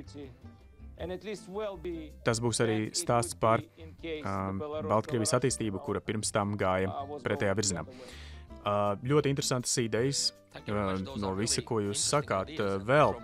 Tas 2.24 2.40
būs 2.44 2.60
arī 2.60 2.78
stāsts 2.96 3.36
par 3.40 3.62
um, 3.64 4.58
Baltkrievijas 4.84 5.32
attīstību, 5.38 5.80
kura 5.84 6.02
pirms 6.04 6.32
tam 6.34 6.58
gāja 6.60 6.92
pretējā 7.24 7.54
virzienā. 7.56 7.86
Ļoti 8.64 9.32
interesantas 9.32 9.76
idejas 9.80 10.30
no 10.68 11.34
visa, 11.38 11.62
ko 11.62 11.80
jūs 11.84 12.02
sakāt. 12.10 12.52
Vēl 12.86 13.14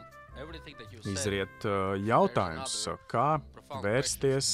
izriet 1.09 1.67
jautājums, 2.07 2.77
kā 3.11 3.29
vērsties 3.83 4.49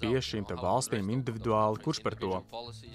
pie 0.00 0.18
šīm 0.22 0.46
valstīm 0.60 1.10
individuāli, 1.14 1.80
kurš 1.82 2.02
par 2.04 2.18
to 2.20 2.42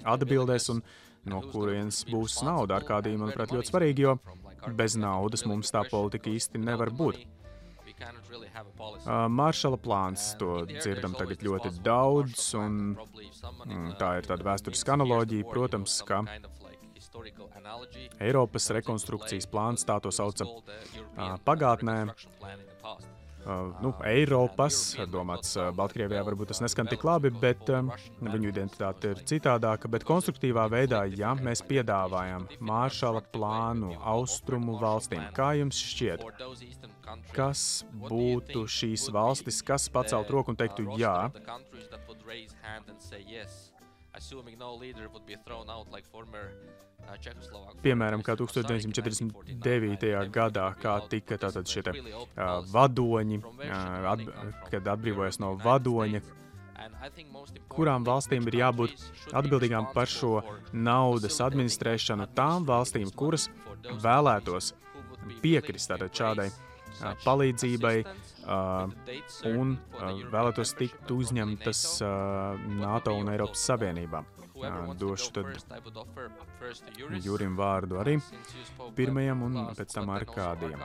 atbildēs 0.04 0.70
un 0.74 0.82
no 1.24 1.40
kurienes 1.50 2.04
būs 2.08 2.42
nauda. 2.44 2.78
Ar 2.78 2.88
kādiem, 2.88 3.20
manuprāt, 3.22 3.52
ļoti 3.54 3.72
svarīgi, 3.72 4.04
jo 4.06 4.18
bez 4.76 4.96
naudas 4.96 5.44
mums 5.48 5.72
tā 5.72 5.84
politika 5.88 6.30
īsti 6.32 6.60
nevar 6.60 6.92
būt. 6.94 7.24
Maršala 9.30 9.78
plāns, 9.80 10.32
to 10.40 10.64
dzirdam 10.68 11.14
tagad 11.18 11.42
ļoti 11.44 11.70
daudz, 11.84 12.46
un 12.58 12.94
mm, 12.96 13.94
tā 14.00 14.16
ir 14.18 14.28
tāda 14.28 14.46
vēsturiska 14.46 14.96
analoģija, 14.96 15.46
protams, 15.50 16.00
ka 16.08 16.22
Eiropas 18.20 18.70
rekonstrukcijas 18.78 19.46
plāns, 19.50 19.86
tā 19.86 20.00
to 20.02 20.12
sauca 20.14 20.46
uh, 20.46 21.36
pagātnē, 21.46 21.98
Uh, 23.44 23.74
nu, 23.82 23.90
Eiropas, 24.08 24.94
domāts, 25.12 25.50
uh, 25.58 25.68
Baltkrievijā 25.76 26.22
varbūt 26.24 26.48
tas 26.48 26.62
neskan 26.64 26.88
tik 26.88 27.02
labi, 27.04 27.28
bet 27.28 27.68
um, 27.76 27.90
viņu 28.24 28.48
identitāte 28.48 29.10
ir 29.12 29.20
citādāka. 29.28 29.90
Bet 29.92 30.06
konstruktīvā 30.08 30.64
veidā, 30.72 31.02
ja 31.12 31.34
mēs 31.36 31.60
piedāvājam 31.68 32.46
Māršala 32.64 33.20
plānu 33.34 33.92
austrumu 34.00 34.78
valstīm, 34.80 35.26
kā 35.36 35.50
jums 35.60 35.76
šķiet, 35.76 36.24
kas 37.36 37.84
būtu 38.08 38.64
šīs 38.64 39.10
valstis, 39.12 39.60
kas 39.60 39.90
pacelt 39.92 40.32
roku 40.32 40.54
un 40.54 40.60
teiktu 40.64 40.88
jā? 40.96 41.18
Assuming 44.24 44.56
no 44.58 44.74
leader 44.74 45.06
would 45.12 45.26
be 45.26 45.36
thrown 45.44 45.68
out 45.68 45.92
like 45.92 46.06
former 46.08 46.44
Piemēram, 47.84 48.22
kā 48.24 48.32
1949. 48.40 50.06
gadā, 50.32 50.64
kā 50.80 50.94
tika 51.12 51.36
tātad 51.42 51.68
šie 51.68 51.82
te, 51.84 51.92
uh, 51.92 52.62
vadoņi, 52.72 53.42
uh, 53.44 54.08
at, 54.14 54.24
kad 54.72 54.88
atbrīvojas 54.94 55.36
no 55.44 55.52
vadoņa, 55.60 56.22
kurām 57.68 58.08
valstīm 58.08 58.48
ir 58.48 58.62
jābūt 58.62 59.04
atbildīgām 59.36 59.92
par 59.92 60.08
šo 60.08 60.38
naudas 60.72 61.42
administrēšanu 61.44 62.30
tām 62.32 62.64
valstīm, 62.64 63.12
kuras 63.12 63.50
vēlētos 63.84 64.72
piekrist 65.44 65.92
tātad 65.92 66.16
šādai 66.16 66.48
uh, 66.48 66.73
palīdzībai 67.24 67.96
uh, 68.04 68.92
un 69.50 69.74
uh, 69.74 70.22
vēlētos 70.32 70.74
tikt 70.78 71.10
uzņemtas 71.14 71.82
uh, 72.04 72.64
NATO 72.80 73.16
un 73.18 73.32
Eiropas 73.32 73.66
Savienībā. 73.70 74.24
Došu 74.98 75.32
tad 75.34 75.48
Jurim 77.24 77.56
vārdu 77.58 77.98
arī 78.00 78.14
pirmajam 78.96 79.42
un 79.48 79.58
pēc 79.74 79.96
tam 79.96 80.12
Arkādijam. 80.14 80.84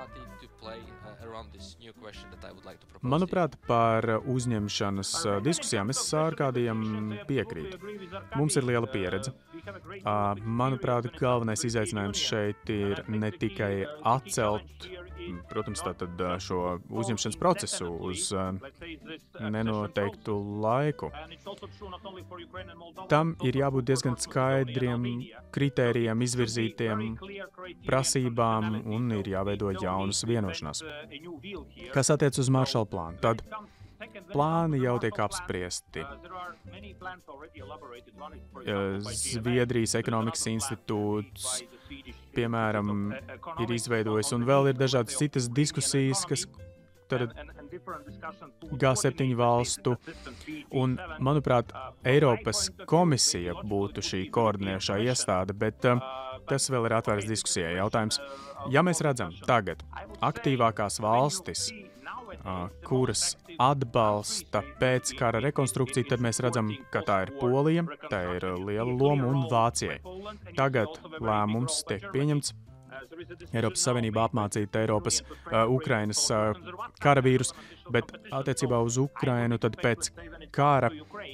Manuprāt, 3.05 3.55
par 3.67 4.07
uzņemšanas 4.25 5.13
diskusijām 5.45 5.93
es 5.93 6.01
Arkādijam 6.17 6.81
piekrītu. 7.29 7.79
Mums 8.35 8.57
ir 8.59 8.67
liela 8.71 8.89
pieredze. 8.89 9.35
Manuprāt, 10.61 11.09
galvenais 11.19 11.65
izaicinājums 11.67 12.23
šeit 12.29 12.73
ir 12.73 13.03
ne 13.09 13.31
tikai 13.35 13.73
atcelt 14.07 14.89
protams, 15.49 15.81
tātad 15.83 16.21
šo 16.43 16.59
uzņemšanas 17.01 17.37
procesu 17.39 17.89
uz 18.09 18.29
nenoteiktu 19.39 20.35
laiku. 20.63 21.11
Tam 23.11 23.33
ir 23.45 23.59
jābūt 23.61 23.89
diezgan 23.89 24.17
skaidriem 24.21 25.07
kritērijiem, 25.55 26.25
izvirzītiem 26.27 27.03
prasībām 27.87 28.79
un 28.85 29.11
ir 29.19 29.33
jāveido 29.35 29.73
jaunas 29.79 30.23
vienošanās. 30.29 30.85
Kas 31.95 32.13
attiec 32.15 32.39
uz 32.39 32.51
Maršala 32.53 32.89
plānu, 32.89 33.21
tad 33.23 33.43
Plāni 34.29 34.79
jau 34.79 34.95
tiek 35.03 35.17
apspriesti. 35.19 36.05
Zviedrijas 39.19 39.97
ekonomikas 39.99 40.45
institūts, 40.53 41.49
piemēram, 42.37 43.11
ir 43.65 43.75
izveidojis, 43.75 44.31
un 44.37 44.47
vēl 44.47 44.71
ir 44.71 44.79
dažādas 44.79 45.19
citas 45.19 45.49
diskusijas, 45.51 46.23
kas 46.29 46.45
tad 47.09 47.33
G7 48.79 49.35
valstu, 49.37 49.95
un, 50.71 50.95
manuprāt, 51.19 51.73
Eiropas 52.07 52.69
komisija 52.89 53.57
būtu 53.65 54.03
šī 54.05 54.23
koordinējošā 54.33 54.99
iestāde, 55.09 55.57
bet 55.57 55.85
uh, 55.89 56.01
tas 56.49 56.69
vēl 56.71 56.87
ir 56.87 56.97
atvērts 56.99 57.29
diskusijai. 57.29 57.75
Jautājums, 57.77 58.19
ja 58.73 58.83
mēs 58.85 59.03
redzam 59.05 59.35
tagad 59.49 59.83
aktīvākās 60.25 60.99
valstis, 61.03 61.69
kuras 62.87 63.33
atbalsta 63.59 64.61
pēc 64.79 65.11
kara 65.19 65.41
rekonstrukciju, 65.43 66.07
tad 66.09 66.23
mēs 66.23 66.41
redzam, 66.43 66.71
ka 66.93 67.03
tā 67.07 67.21
ir 67.25 67.33
Polija, 67.39 67.85
tā 68.09 68.23
ir 68.37 68.47
liela 68.63 68.89
loma 68.89 69.27
un 69.29 69.45
Vācijai. 69.51 69.99
Tagad 70.57 70.99
lēmums 71.19 71.83
tiek 71.89 72.09
pieņemts 72.13 72.55
Eiropas 73.53 73.83
Savienībā 73.85 74.25
apmācīt 74.27 74.75
Eiropas, 74.81 75.21
uh, 75.21 75.63
Ukrainas 75.71 76.21
uh, 76.33 76.57
karavīrus, 77.03 77.53
bet 77.93 78.11
attiecībā 78.35 78.79
uz 78.85 78.99
Ukrainu 79.01 79.59
tad 79.61 79.77
pēc 79.81 80.11
kara 80.55 80.91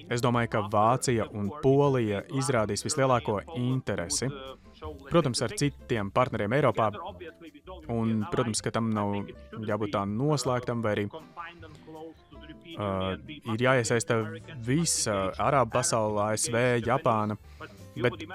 es 0.10 0.24
domāju, 0.24 0.52
ka 0.56 0.66
Vācija 0.72 1.30
un 1.34 1.50
Polija 1.64 2.24
izrādīs 2.38 2.86
vislielāko 2.86 3.42
interesi. 3.56 4.30
Protams, 5.10 5.42
ar 5.46 5.54
citiem 5.58 6.12
partneriem 6.14 6.54
Eiropā, 6.58 6.90
un, 7.94 8.26
protams, 8.32 8.62
ka 8.64 8.74
tam 8.76 8.90
nav 8.96 9.16
jābūt 9.66 9.94
tā 9.96 10.04
noslēgtam, 10.10 10.82
vai 10.86 10.92
arī 10.96 11.06
uh, 12.76 13.16
ir 13.54 13.66
jāiesaista 13.68 14.20
visa 14.66 15.16
Arābu 15.42 15.72
pasaule, 15.78 16.22
ASV, 16.34 16.60
Japāna. 16.86 17.38
Bet 17.96 18.26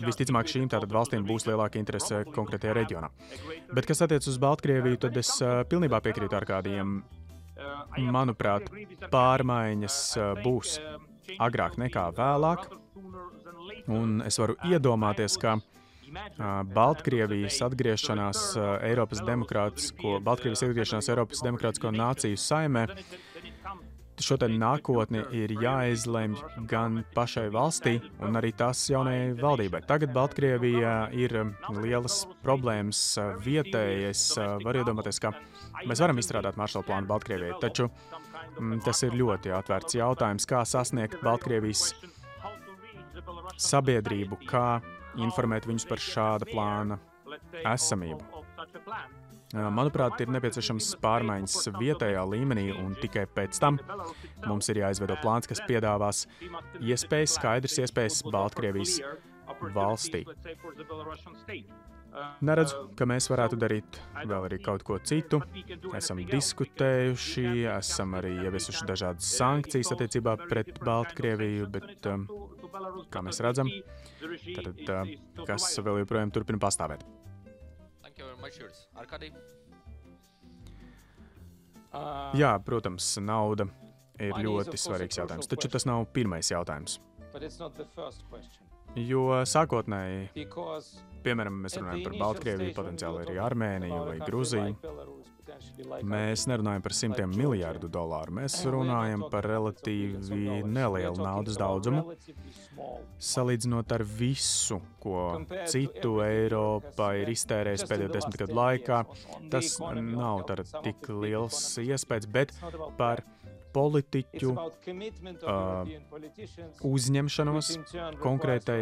visticamāk 0.00 0.48
šīm 0.48 0.70
tātad 0.72 0.92
valstīm 0.92 1.26
būs 1.28 1.44
lielāka 1.44 1.76
interese 1.80 2.22
konkrētajā 2.32 2.72
reģionā. 2.78 3.10
Bet 3.76 3.88
kas 3.88 4.00
attiec 4.06 4.24
uz 4.30 4.38
Baltkrieviju, 4.40 4.96
tad 5.04 5.16
es 5.20 5.34
uh, 5.42 5.60
pilnībā 5.68 6.00
piekrītu 6.04 6.38
ar 6.38 6.46
kādiem, 6.48 7.02
manuprāt, 8.14 8.70
pārmaiņas 9.12 9.98
uh, 10.16 10.32
būs 10.44 10.78
agrāk 11.36 11.76
nekā 11.80 12.08
vēlāk. 12.16 12.70
Un 13.88 14.22
es 14.26 14.38
varu 14.40 14.56
iedomāties, 14.68 15.38
ka 15.40 15.58
Baltkrievijas 16.74 17.60
atgriešanās 17.66 18.42
Eiropas 18.86 19.20
demokrātisko, 19.26 20.18
Baltkrievijas 20.24 20.64
atgriešanās 20.68 21.10
Eiropas 21.12 21.42
demokrātisko 21.44 21.92
nāciju 21.92 22.40
saimē 22.40 22.86
šo 24.22 24.36
nākotni 24.50 25.22
ir 25.36 25.52
jāizlemj 25.62 26.40
gan 26.70 27.02
pašai 27.14 27.48
valstī, 27.54 27.98
gan 28.18 28.38
arī 28.40 28.52
tās 28.56 28.80
jaunajai 28.90 29.34
valdībai. 29.38 29.82
Tagad 29.86 30.12
Baltkrievijā 30.14 30.94
ir 31.14 31.34
lielas 31.78 32.24
problēmas 32.42 33.02
vietēji. 33.44 34.08
Es 34.10 34.24
varu 34.36 34.82
iedomāties, 34.82 35.20
ka 35.22 35.32
mēs 35.86 36.02
varam 36.02 36.18
izstrādāt 36.18 36.58
maršala 36.58 36.86
plānu 36.88 37.10
Baltkrievijai, 37.10 37.58
taču 37.62 37.88
mm, 38.58 38.82
tas 38.86 39.02
ir 39.06 39.16
ļoti 39.18 39.54
atvērts 39.54 39.98
jautājums, 40.00 40.48
kā 40.48 40.64
sasniegt 40.66 41.22
Baltkrievijas 41.22 41.92
sabiedrību, 43.58 44.40
kā 44.48 44.80
informēt 45.18 45.66
viņus 45.68 45.88
par 45.88 46.02
šāda 46.02 46.48
plāna 46.50 46.98
esamību. 47.64 48.22
Manuprāt, 49.48 50.20
ir 50.20 50.28
nepieciešams 50.28 50.90
pārmaiņas 51.00 51.70
vietējā 51.78 52.24
līmenī, 52.28 52.66
un 52.76 52.92
tikai 53.00 53.24
pēc 53.32 53.56
tam 53.62 53.78
mums 54.44 54.68
ir 54.68 54.82
jāizveido 54.82 55.16
plāns, 55.22 55.48
kas 55.48 55.64
piedāvās 55.64 56.26
iespējas, 56.84 57.38
skaidrs 57.38 57.78
iespējas 57.80 58.20
Baltkrievijas 58.28 58.98
valstī. 59.72 60.26
Neredzu, 62.42 62.88
ka 62.98 63.06
mēs 63.08 63.28
varētu 63.30 63.56
darīt 63.60 63.98
vēl 64.26 64.46
arī 64.48 64.58
kaut 64.64 64.82
ko 64.86 64.98
citu. 65.10 65.40
Esam 65.96 66.20
diskutējuši, 66.28 67.46
esam 67.72 68.16
arī 68.18 68.34
ieviesuši 68.46 68.88
dažādas 68.88 69.32
sankcijas 69.38 69.92
attiecībā 69.94 70.34
pret 70.48 70.80
Baltkrieviju, 70.84 71.68
bet, 71.72 72.08
um, 72.10 72.26
kā 73.12 73.22
mēs 73.24 73.40
redzam, 73.44 73.70
tad, 74.86 75.12
kas 75.48 75.68
vēl 75.84 76.02
joprojām 76.02 76.32
turpina 76.34 76.60
pastāvēt. 76.62 77.04
Jā, 82.38 82.52
protams, 82.64 83.10
nauda 83.24 83.68
ir 84.20 84.34
ļoti 84.44 84.80
svarīgs 84.80 85.20
jautājums, 85.20 85.48
taču 85.50 85.70
tas 85.72 85.86
nav 85.88 86.04
pirmais 86.14 86.50
jautājums. 86.52 86.98
Jo 89.06 89.42
sākotnēji, 89.46 90.46
piemēram, 91.24 91.62
mēs 91.64 91.78
runājam 91.78 92.04
par 92.06 92.18
Baltkrieviju, 92.22 92.74
potenciāli 92.76 93.24
arī 93.26 93.38
Armēniju 93.42 94.00
vai 94.08 94.18
Gruziju. 94.24 94.94
Mēs 96.06 96.44
nerunājam 96.50 96.82
par 96.84 96.94
simtiem 96.94 97.32
miljārdu 97.34 97.88
dolāru. 97.90 98.34
Mēs 98.38 98.58
runājam 98.68 99.24
par 99.32 99.46
relatīvi 99.48 100.62
nelielu 100.66 101.16
naudas 101.18 101.58
daudzumu. 101.60 102.14
Salīdzinot 103.30 103.94
ar 103.96 104.04
visu, 104.18 104.80
ko 105.02 105.24
citu 105.70 106.18
Eiropa 106.24 107.10
ir 107.18 107.32
iztērējis 107.32 107.86
pēdējo 107.90 108.12
desmit 108.14 108.38
gadu 108.44 108.58
laikā, 108.58 109.00
tas 109.50 109.74
nav 109.80 110.44
tik 110.84 111.10
liels 111.24 111.62
iespējas, 111.82 112.28
bet 112.30 112.54
par 113.00 113.24
politiķu 113.74 114.50
uh, 114.54 115.92
uzņemšanos 116.88 117.70
konkrētai, 118.22 118.80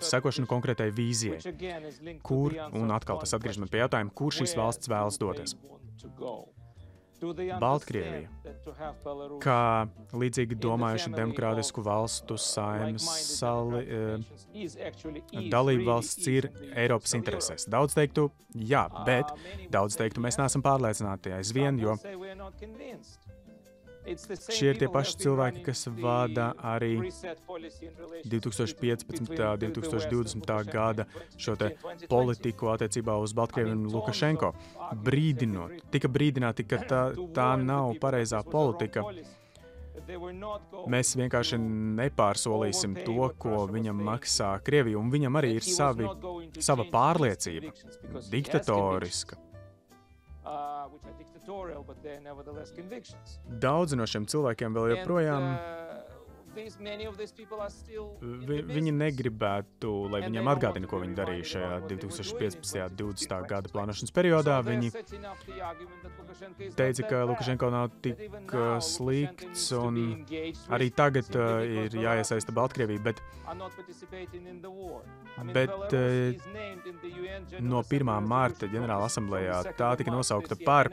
sekošanu 0.00 0.50
konkrētai 0.50 0.90
vīzijai, 0.94 1.40
kur, 2.26 2.56
un 2.72 2.94
atkal 2.94 3.22
tas 3.22 3.36
atgriežamies 3.38 3.72
pie 3.72 3.84
jautājuma, 3.84 4.14
kur 4.14 4.34
šīs 4.34 4.56
valsts 4.58 4.92
vēlas 4.92 5.20
doties. 5.22 5.56
Baltkrievija, 7.60 8.28
kā 9.42 9.60
līdzīgi 10.12 10.58
domājuši 10.60 11.12
demokrātisku 11.14 11.84
valstu 11.86 12.36
saimnes 12.40 13.06
sali, 13.38 13.80
eh, 13.86 15.46
dalību 15.52 15.86
valsts 15.88 16.28
ir 16.32 16.50
Eiropas 16.74 17.14
interesēs. 17.16 17.68
Daudz 17.70 17.96
teiktu, 17.96 18.28
jā, 18.54 18.84
bet 19.06 19.30
daudz 19.70 19.96
teiktu, 20.00 20.20
mēs 20.24 20.40
neesam 20.40 20.64
pārliecināti 20.64 21.32
aizvien, 21.38 21.78
jo 21.80 21.96
Šie 24.04 24.72
ir 24.72 24.78
tie 24.80 24.88
paši 24.92 25.16
cilvēki, 25.22 25.62
kas 25.64 25.86
vada 25.96 26.50
arī 26.60 26.98
2015. 28.28 29.30
un 29.64 29.72
2020. 29.78 30.52
gada 30.68 31.06
šo 31.40 31.56
politiku 32.10 32.68
attiecībā 32.74 33.16
uz 33.20 33.32
Baltkrieviju 33.36 33.78
un 33.78 33.86
Lukašenko. 33.94 34.52
Brīdinot, 35.06 35.86
tika 35.94 36.10
brīdināti, 36.12 36.66
ka 36.68 36.82
tā, 36.90 37.02
tā 37.36 37.48
nav 37.60 37.96
pareizā 38.02 38.42
politika. 38.44 39.06
Mēs 40.90 41.14
vienkārši 41.16 41.56
nepārsolīsim 41.96 42.98
to, 43.06 43.30
ko 43.40 43.64
viņam 43.72 44.02
maksā 44.04 44.50
Krievija, 44.66 45.00
un 45.00 45.08
viņam 45.08 45.40
arī 45.40 45.54
ir 45.56 45.64
savi, 45.64 46.10
sava 46.60 46.84
pārliecība, 46.92 47.72
diktatoriska. 48.28 49.40
Daudzi 53.64 53.96
no 54.00 54.06
šiem 54.08 54.26
cilvēkiem 54.30 54.76
vēl 54.76 54.94
joprojām 54.96 55.48
uh, 56.54 58.34
Vi, 58.48 58.60
viņi 58.68 58.92
negribētu, 58.94 59.92
lai 60.12 60.22
viņiem 60.26 60.50
atgādina, 60.54 60.88
ko 60.90 61.00
viņi 61.02 61.16
darīja 61.18 61.50
šajā 61.54 61.70
2015. 61.90 62.84
un 62.84 62.96
2020. 62.98 63.48
gada 63.50 63.72
plānošanas 63.72 64.14
periodā. 64.14 64.58
Viņi 64.66 64.92
teica, 66.76 67.06
ka 67.08 67.24
Lukašenko 67.30 67.70
nav 67.74 67.90
tik 68.04 68.20
uh, 68.28 68.76
slikts, 68.84 69.68
un 69.78 70.24
arī 70.74 70.90
tagad 70.94 71.30
uh, 71.38 71.62
ir 71.64 71.94
jāiesaista 71.98 72.54
Baltkrievija. 72.54 73.02
Bet, 73.04 73.22
bet 75.54 75.94
uh, 75.94 76.34
no 77.64 77.82
1. 77.82 78.12
mārta 78.24 78.68
ģenerāla 78.70 79.08
asamblējā 79.10 79.60
tā 79.78 79.90
tika 80.00 80.14
nosaukta 80.14 80.58
par 80.64 80.90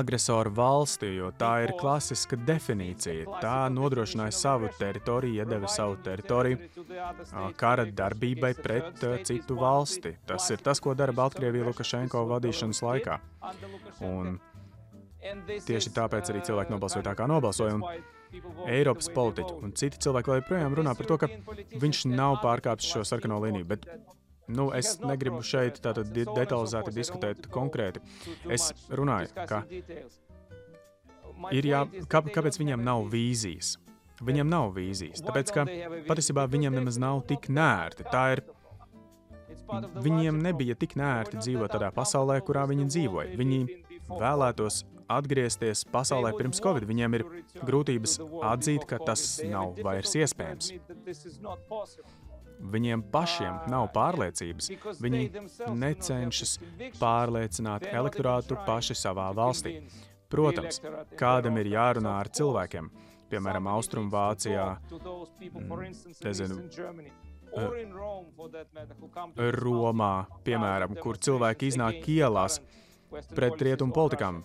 agresoru 0.00 0.52
valsti, 0.54 1.14
jo 1.20 1.30
tā 1.38 1.52
ir 1.66 1.74
klasiska 1.80 2.38
definīcija. 2.48 3.40
Tā 3.42 3.56
nodrošināja 3.72 4.36
savu 4.40 4.70
teritoriju, 4.78 5.40
iedeva 5.40 5.70
savu 5.70 5.96
teritoriju 6.04 6.58
kara 7.60 7.86
darbībai 8.02 8.52
pret 8.58 9.04
citu 9.28 9.58
valsti. 9.60 10.14
Tas 10.28 10.50
ir 10.50 10.62
tas, 10.64 10.80
ko 10.82 10.94
dara 10.98 11.14
Baltkrievija 11.16 11.66
Lukašenko 11.68 12.24
vadīšanas 12.34 12.84
laikā. 12.86 13.18
Un 14.06 14.38
tieši 15.66 15.92
tāpēc 15.96 16.32
arī 16.32 16.44
cilvēki 16.48 16.74
nobalsoja 16.74 17.10
tā, 17.10 17.16
kā 17.18 17.28
nobalsoja. 17.30 17.76
Eiropas 18.70 19.10
politiķi 19.10 19.56
un 19.66 19.72
citi 19.74 19.98
cilvēki 20.04 20.30
vēl 20.30 20.38
joprojām 20.38 20.76
runā 20.78 20.94
par 20.94 21.08
to, 21.10 21.16
ka 21.18 21.28
viņš 21.82 22.04
nav 22.12 22.38
pārkāpis 22.44 22.92
šo 22.94 23.02
sarkano 23.08 23.40
līniju. 23.42 23.66
Bet 23.72 23.88
Nu, 24.50 24.70
es 24.74 24.96
negribu 24.98 25.44
šeit 25.46 25.78
detalizēti 25.78 26.94
diskutēt 26.94 27.46
konkrēti. 27.54 28.02
Es 28.50 28.70
runāju, 28.90 29.30
ka 29.46 29.62
ir 31.54 31.68
jā, 31.70 31.84
kā, 32.10 32.22
kāpēc 32.34 32.58
viņiem 32.60 32.82
nav 32.84 33.06
vīzijas. 33.12 33.76
Viņam 34.20 34.50
nav 34.52 34.74
vīzijas, 34.76 35.22
tāpēc 35.24 35.52
ka 35.54 35.64
patiesībā 36.08 36.44
viņam 36.52 36.76
nemaz 36.76 36.98
nav 37.00 37.22
tik 37.28 37.48
nērti. 37.52 38.06
Tā 38.12 38.24
ir. 38.36 38.44
Viņiem 40.02 40.40
nebija 40.42 40.74
tik 40.78 40.96
nērti 40.98 41.38
dzīvot 41.38 41.70
tādā 41.70 41.92
pasaulē, 41.94 42.40
kurā 42.42 42.64
viņi 42.70 42.88
dzīvoja. 42.90 43.36
Viņi 43.38 43.60
vēlētos 44.10 44.82
atgriezties 45.10 45.84
pasaulē 45.90 46.32
pirms 46.38 46.62
Covid. 46.62 46.86
Viņiem 46.90 47.18
ir 47.18 47.26
grūtības 47.66 48.18
atzīt, 48.50 48.86
ka 48.90 48.98
tas 49.02 49.24
nav 49.46 49.78
vairs 49.82 50.16
iespējams. 50.18 50.72
Viņiem 52.70 53.02
pašiem 53.14 53.70
nav 53.72 53.88
pārliecības. 53.94 54.70
Viņi 55.00 55.22
necenšas 55.80 56.58
pārliecināt 57.00 57.86
elektorātu 57.88 58.58
paši 58.66 58.98
savā 58.98 59.30
valstī. 59.36 59.78
Protams, 60.30 60.78
kādam 61.18 61.56
ir 61.58 61.72
jārunā 61.72 62.18
ar 62.20 62.28
cilvēkiem 62.30 62.90
piemēram, 63.30 63.68
Austrumvācijā, 63.72 64.66
nezinu, 66.24 66.62
Romā, 69.60 70.14
piemēram, 70.46 70.94
kur 71.02 71.18
cilvēki 71.18 71.72
iznāk 71.72 72.06
ielās 72.10 72.60
pret 73.34 73.62
rietumu 73.66 73.94
politikām. 73.94 74.42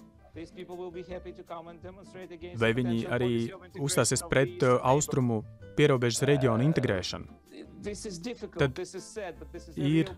Vai 2.59 2.71
viņi 2.75 2.97
arī 3.07 3.31
uzstāsies 3.79 4.25
pret 4.27 4.65
uh, 4.67 4.81
austrumu 4.83 5.43
pierobežas 5.77 6.25
reģionu 6.27 6.65
integrēšanu? 6.65 7.25
Tad 8.57 8.81
ir 9.77 10.11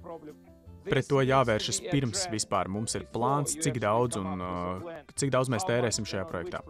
pret 0.90 1.10
to 1.10 1.24
jāvēršas 1.24 1.82
pirms 1.88 2.28
vispār 2.32 2.70
mums 2.72 2.96
ir 3.00 3.08
plāns, 3.14 3.58
cik 3.64 3.82
daudz 3.84 4.20
un 4.22 4.44
uh, 4.44 4.94
cik 5.16 5.34
daudz 5.34 5.52
mēs 5.54 5.68
tērēsim 5.68 6.08
šajā 6.08 6.28
projektā. 6.30 6.64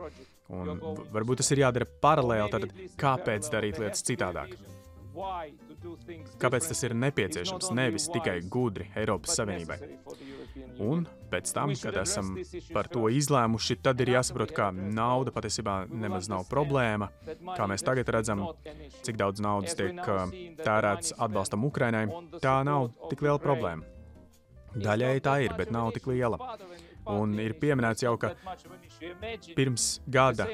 Un 0.54 0.80
varbūt 1.12 1.42
tas 1.42 1.52
ir 1.52 1.66
jādara 1.66 1.88
paralēli, 2.04 2.50
tad 2.54 2.68
kāpēc 3.00 3.52
darīt 3.52 3.82
lietas 3.82 4.06
citādāk? 4.08 4.56
Kāpēc 6.38 6.68
tas 6.70 6.84
ir 6.86 6.94
nepieciešams? 6.98 7.72
Nevis 7.76 8.08
tikai 8.14 8.40
gudri 8.54 8.88
Eiropas 8.98 9.38
Savienībai. 9.40 9.80
Un 10.84 11.08
pēc 11.32 11.52
tam, 11.56 11.74
kad 11.82 11.98
esam 12.04 12.36
par 12.74 12.90
to 12.92 13.08
izlēmuši, 13.14 13.80
tad 13.84 14.02
ir 14.04 14.14
jāsaprot, 14.14 14.54
ka 14.56 14.70
nauda 14.72 15.34
patiesībā 15.34 15.80
nemaz 15.90 16.30
nav 16.32 16.46
problēma. 16.52 17.10
Kā 17.58 17.68
mēs 17.70 17.86
tagad 17.86 18.10
redzam, 18.14 18.46
cik 19.06 19.20
daudz 19.20 19.44
naudas 19.44 19.78
tiek 19.80 20.00
uh, 20.06 20.26
tērēts 20.62 21.18
atbalstam 21.18 21.66
Ukrainai, 21.68 22.06
tā 22.44 22.60
nav 22.68 22.92
tik 23.10 23.26
liela 23.26 23.42
problēma. 23.42 23.97
Daļai 24.76 25.18
tā 25.24 25.38
ir, 25.46 25.56
bet 25.58 25.72
nav 25.74 25.94
tik 25.96 26.10
liela. 26.12 26.40
Un 27.08 27.38
ir 27.40 27.54
pieminēts 27.56 28.04
jau, 28.04 28.14
ka 28.20 28.34
pirms 29.56 29.86
gada, 30.12 30.48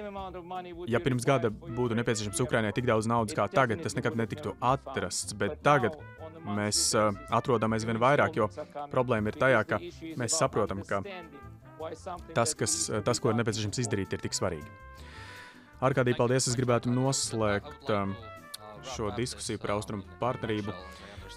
ja 0.85 1.01
pirms 1.01 1.25
gada 1.25 1.49
būtu 1.49 1.97
nepieciešams 1.97 2.43
Ukraiņai 2.45 2.73
tik 2.77 2.85
daudz 2.89 3.09
naudas 3.09 3.33
kā 3.37 3.47
tagad, 3.49 3.81
tas 3.81 3.97
nekad 3.97 4.17
netiktu 4.19 4.53
atrasts. 4.61 5.33
Bet 5.37 5.63
tagad 5.65 5.97
mēs 6.45 6.91
uh, 6.97 7.09
atrodam 7.33 7.73
aizvien 7.73 7.97
vairāk, 8.01 8.37
jo 8.37 8.49
problēma 8.93 9.33
ir 9.33 9.39
tajā, 9.41 9.63
ka 9.65 9.81
mēs 10.19 10.37
saprotam, 10.37 10.83
ka 10.85 11.01
tas, 12.37 12.53
kas, 12.53 12.77
tas, 13.05 13.19
ko 13.19 13.31
ir 13.31 13.39
nepieciešams 13.41 13.81
izdarīt, 13.85 14.13
ir 14.13 14.21
tik 14.23 14.37
svarīgi. 14.37 14.69
Arkādī, 15.83 16.13
paldies! 16.15 16.45
Es 16.47 16.55
gribētu 16.55 16.93
noslēgt 16.93 17.89
um, 17.91 18.13
šo 18.93 19.09
diskusiju 19.17 19.59
par 19.59 19.73
austrumu 19.75 20.05
partnerību 20.21 20.75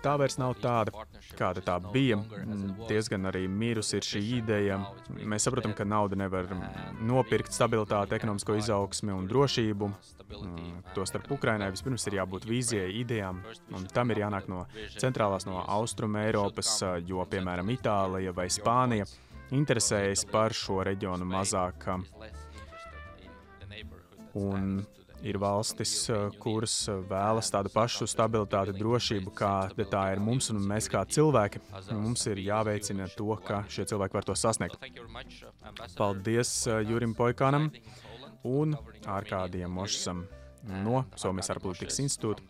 tā 0.04 0.14
vairs 0.20 0.38
nav 0.40 0.54
tāda, 0.62 1.04
kāda 1.38 1.62
tā 1.64 1.76
bija. 1.92 2.18
Diezgan 2.88 3.28
arī 3.30 3.46
mirusi 3.50 3.98
ir 3.98 4.06
šī 4.06 4.22
ideja. 4.38 4.78
Mēs 5.16 5.46
saprotam, 5.46 5.74
ka 5.76 5.86
nauda 5.88 6.18
nevar 6.18 6.50
nopirkt 7.00 7.54
stabilitāti, 7.54 8.16
ekonomisko 8.18 8.56
izaugsmi 8.60 9.14
un 9.14 9.28
drošību. 9.30 9.90
Tostarp 10.96 11.30
Ukrainai 11.36 11.70
vispirms 11.74 12.06
ir 12.08 12.18
jābūt 12.20 12.48
vīzijai, 12.48 12.88
idejām, 13.02 13.42
un 13.76 13.86
tam 13.94 14.10
ir 14.14 14.24
jānāk 14.24 14.48
no 14.50 14.64
centrālās, 14.98 15.46
no 15.46 15.62
austruma 15.62 16.24
Eiropas, 16.26 16.78
jo, 17.06 17.22
piemēram, 17.30 17.70
Itālija 17.76 18.34
vai 18.36 18.48
Spānija 18.52 19.06
interesējas 19.54 20.24
par 20.30 20.54
šo 20.56 20.80
reģionu 20.86 21.26
mazāk. 21.28 21.86
Un 24.36 24.80
ir 25.26 25.38
valstis, 25.42 25.92
eh, 26.10 26.28
kuras 26.42 26.74
eh, 26.88 27.00
vēlas 27.10 27.50
tādu 27.52 27.72
pašu 27.74 28.06
stabilitāti, 28.10 28.74
drošību, 28.78 29.32
kāda 29.36 29.86
tā 29.90 30.04
ir 30.14 30.22
mums, 30.22 30.50
un 30.52 30.62
mēs 30.70 30.88
kā 30.92 31.02
cilvēki. 31.16 31.62
Mums 31.92 32.26
ir 32.30 32.42
jāveicina 32.44 33.08
to, 33.16 33.28
ka 33.46 33.64
šie 33.72 33.86
cilvēki 33.90 34.18
var 34.18 34.28
to 34.28 34.36
sasniegt. 34.38 34.78
Paldies 35.98 36.52
eh, 36.70 36.82
Jurim 36.86 37.14
Poikanam 37.18 37.70
un 38.46 38.76
Ārkādiem 39.06 39.72
Mošsam 39.72 40.26
no 40.82 41.04
Somijas 41.18 41.50
ārpolitikas 41.54 42.00
institūta 42.02 42.42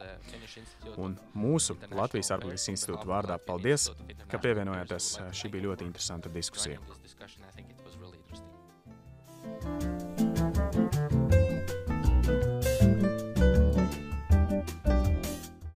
un 1.01 1.17
mūsu 1.37 1.77
Latvijas 1.93 2.33
ārpolitikas 2.37 2.71
institūta 2.73 3.09
vārdā. 3.09 3.39
Paldies, 3.47 3.91
ka 4.31 4.41
pievienojāties. 4.41 5.13
Šī 5.37 5.53
bija 5.53 5.69
ļoti 5.71 5.89
interesanta 5.91 6.33
diskusija. 6.33 6.81